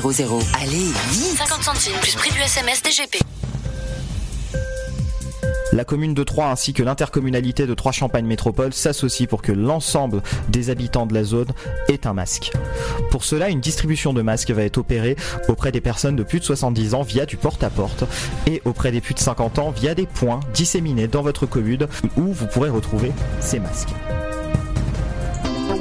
[0.00, 0.42] 61000.
[0.60, 3.18] Allez, vite 50 centimes plus prix du SMS DGP.
[5.72, 10.68] La commune de Troyes ainsi que l'intercommunalité de Troyes-Champagne Métropole s'associent pour que l'ensemble des
[10.68, 11.46] habitants de la zone
[11.88, 12.50] ait un masque.
[13.10, 15.16] Pour cela, une distribution de masques va être opérée
[15.48, 18.04] auprès des personnes de plus de 70 ans via du porte-à-porte
[18.48, 21.86] et auprès des plus de 50 ans via des points disséminés dans votre commune
[22.16, 23.94] où vous pourrez retrouver ces masques.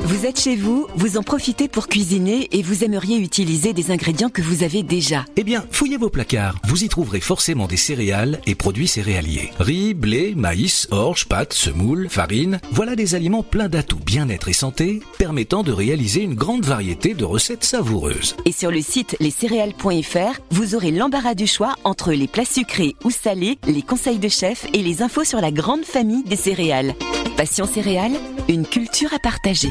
[0.03, 4.29] Vous êtes chez vous, vous en profitez pour cuisiner et vous aimeriez utiliser des ingrédients
[4.29, 5.25] que vous avez déjà.
[5.35, 6.55] Eh bien, fouillez vos placards.
[6.65, 9.51] Vous y trouverez forcément des céréales et produits céréaliers.
[9.59, 12.59] Riz, blé, maïs, orge, pâtes, semoule, farine.
[12.71, 17.25] Voilà des aliments pleins d'atouts bien-être et santé, permettant de réaliser une grande variété de
[17.25, 18.35] recettes savoureuses.
[18.45, 23.11] Et sur le site lescéréales.fr, vous aurez l'embarras du choix entre les plats sucrés ou
[23.11, 26.95] salés, les conseils de chef et les infos sur la grande famille des céréales.
[27.37, 28.19] Passion céréales,
[28.49, 29.69] une culture à partager.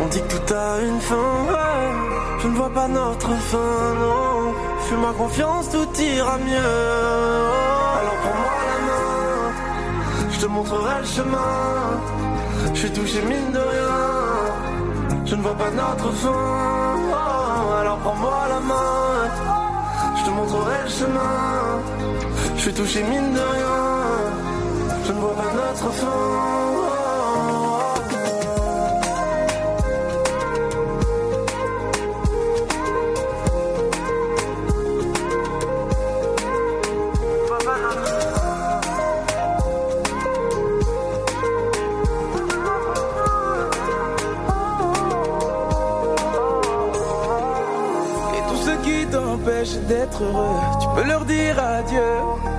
[0.00, 1.16] On dit que tout a une fin,
[2.38, 4.54] je ne vois pas notre fin, non.
[4.88, 6.76] Fais-moi confiance, tout ira mieux.
[7.98, 11.54] Alors prends-moi la main, je te montrerai le chemin.
[12.74, 13.96] Je suis touché mine de rien,
[15.26, 16.30] je ne vois pas notre fin.
[17.10, 19.30] Oh, alors prends-moi la main,
[20.16, 21.38] je te montrerai le chemin.
[22.54, 24.27] Je suis touché mine de rien,
[25.08, 26.58] je ne vois pas notre fin.
[49.88, 52.57] D'être heureux, tu peux leur dire adieu.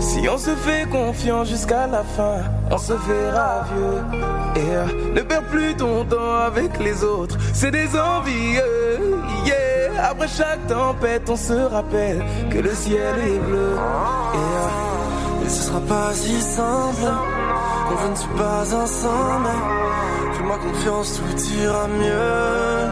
[0.00, 2.38] Si on se fait confiant jusqu'à la fin,
[2.70, 4.20] on se verra vieux.
[4.62, 9.00] Et euh, ne perds plus ton temps avec les autres, c'est des envieux.
[9.44, 10.10] Yeah.
[10.10, 13.72] Après chaque tempête, on se rappelle que le ciel est bleu.
[14.34, 14.36] Et.
[14.36, 14.86] Euh,
[15.42, 17.08] Mais ce sera pas si simple
[17.88, 19.48] quand je ne suis pas ensemble.
[20.34, 22.90] Fais-moi confiance, tout ira mieux.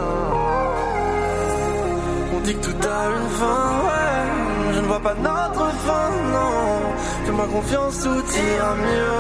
[2.36, 4.72] On dit que tout a une fin, ouais.
[4.74, 6.73] Je ne vois pas notre fin, non.
[7.24, 9.18] Fais-moi confiance, tout ira mieux.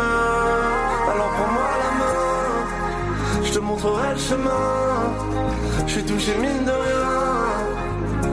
[1.12, 4.66] Alors prends-moi la main, je te montrerai le chemin.
[5.86, 7.08] Je suis touché, mine de rien,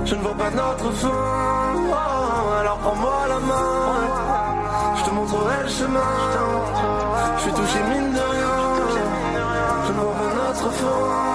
[0.05, 1.09] je ne vois pas notre fin.
[2.61, 3.77] Alors prends-moi la main,
[4.97, 6.13] je te montrerai le chemin.
[7.37, 8.55] Je suis touché, mine de rien,
[9.85, 11.30] je ne vois pas notre fin.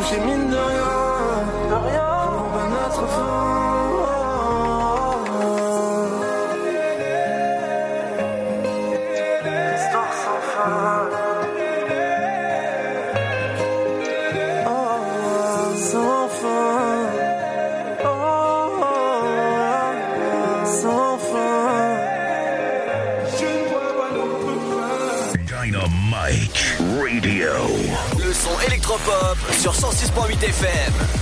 [0.00, 0.49] touché mine.
[30.14, 31.19] 92.8 FM.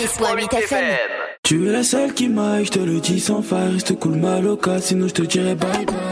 [0.00, 0.96] 106.8 FM.
[1.42, 4.40] Tu es la seule qui m'aille, je te le dis sans faille, reste cool ma
[4.40, 6.09] loca, sinon je te dirai bye bye.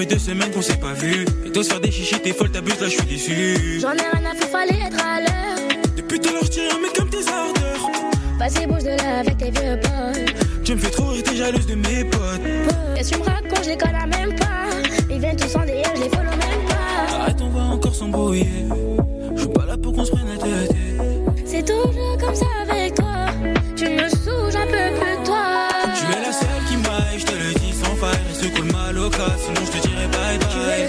[0.00, 1.26] Fait deux semaines qu'on s'est pas vu.
[1.44, 3.80] Et toi, se faire des chichis, t'es folle, t'abuses, là, je suis déçu.
[3.80, 5.68] J'en ai rien à faire, fallait être à l'heure.
[5.96, 7.90] Depuis tout l'heure, je un mec comme tes ardeurs.
[8.38, 10.64] Vas-y, bouge de là avec tes vieux potes.
[10.64, 12.42] Tu me fais trop rire, t'es jalouse de mes potes.
[12.96, 14.46] Que tu me racontes, je les connais même pas.
[15.10, 17.16] Ils viennent tous en délire, je les follow même pas.
[17.16, 18.46] Arrête, on va encore s'embrouiller.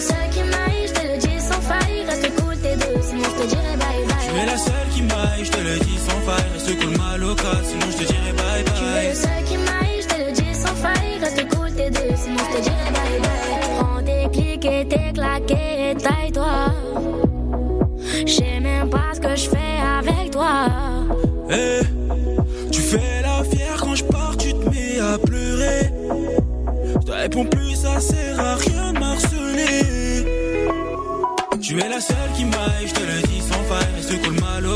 [0.02, 0.18] Tu es le bye.
[0.18, 2.06] seul qui m'aille, je te le dis sans faille.
[2.10, 4.28] Reste cool, t'es deux, sinon je te dirai bye bye.
[4.30, 6.49] Tu es la seule qui m'aille, je te le dis sans faille.
[6.53, 9.15] Reste cool ma loca, sinon je te dirai bye Tu es le bye.
[9.15, 11.14] seul qui m'aille, je te le dis sans faille.
[11.22, 13.10] Reste cool, t'es deux, sinon je te dirai bye bye.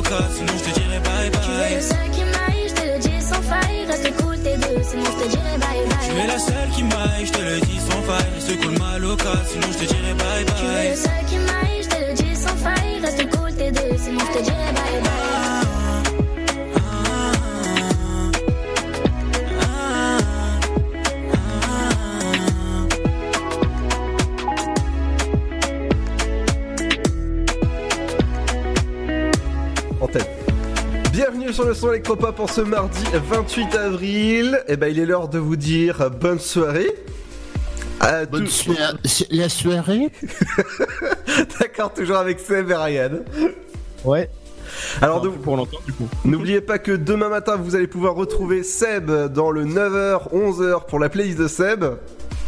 [0.09, 1.81] Sinon je te dirai bye Tu es le bye.
[1.81, 3.85] seul qui m'aille, je te le dis sans faille.
[3.87, 6.27] Reste cool, t'es deux, sinon je te dirai bye Tu es bye.
[6.27, 8.31] la seule qui m'aille, je te le dis sans faille.
[8.35, 10.95] Reste cool ma loca, sinon je te dirai bye Tu es le bye.
[10.97, 12.99] seul qui m'aille, je te le dis sans faille.
[13.03, 15.44] Reste cool, t'es deux, sinon je te dirai bye bye.
[31.45, 34.63] Bienvenue sur le son électropop en ce mardi 28 avril.
[34.67, 36.91] Et ben il est l'heure de vous dire bonne soirée.
[37.99, 38.79] À Bonne soirée.
[39.29, 40.09] La soirée
[41.59, 43.19] D'accord, toujours avec Seb et Ryan.
[44.03, 44.27] Ouais.
[45.03, 46.07] Alors de- pour longtemps du coup.
[46.23, 50.97] N'oubliez pas que demain matin vous allez pouvoir retrouver Seb dans le 9h 11h pour
[50.97, 51.85] la playlist de Seb.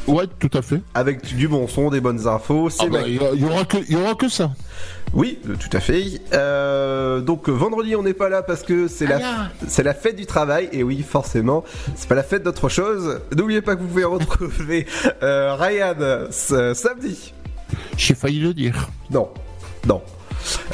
[0.07, 0.81] Ouais, tout à fait.
[0.93, 2.69] Avec du bon son, des bonnes infos.
[2.69, 4.51] c'est Ah bah, Il y, il aura que, il y aura que ça.
[5.13, 6.03] Oui, euh, tout à fait.
[6.33, 9.47] Euh, donc euh, vendredi on n'est pas là parce que c'est la Ah.
[9.67, 11.63] c'est la fête du travail et oui forcément
[11.95, 13.19] c'est pas la fête d'autre chose.
[13.35, 14.85] N'oubliez pas que vous pouvez retrouver
[15.23, 15.95] euh, Ryan
[16.31, 17.33] ce- samedi.
[17.97, 18.89] J'ai failli le dire.
[19.11, 19.29] Non,
[19.87, 20.01] non.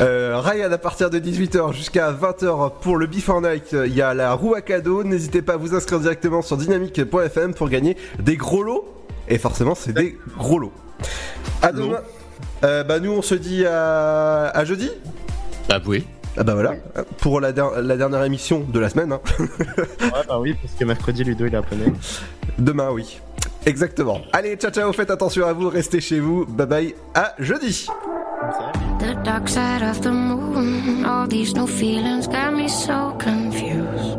[0.02, 4.14] Euh, Ryan à partir de 18h jusqu'à 20h pour le Before Night, il y a
[4.14, 5.04] la roue à cadeaux.
[5.04, 8.88] N'hésitez pas à vous inscrire directement sur dynamique.fm pour gagner des gros lots.
[9.34, 10.72] Et forcément, c'est des gros lots.
[11.64, 11.98] À demain.
[12.64, 14.92] Euh, bah nous on se dit à, à jeudi.
[15.72, 16.06] Ah oui.
[16.38, 16.74] Ah bah voilà,
[17.20, 19.12] pour la, der- la dernière émission de la semaine.
[19.12, 19.22] hein.
[19.40, 21.92] Ouais, bah oui, parce que mercredi, Ludo, il est à poney.
[22.60, 23.20] Demain, oui.
[23.66, 24.22] Exactement.
[24.34, 26.46] Allez, ciao ciao, faites attention à vous, restez chez vous.
[26.46, 27.88] Bye bye, à jeudi.
[29.00, 31.06] The dark side of the moon.
[31.06, 34.18] All these new feelings got me so confused.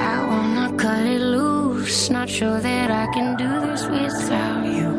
[0.00, 1.57] I wanna cut it loose.
[1.78, 2.10] close.
[2.10, 4.90] Not sure that I can do this without you.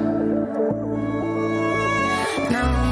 [2.52, 2.89] Now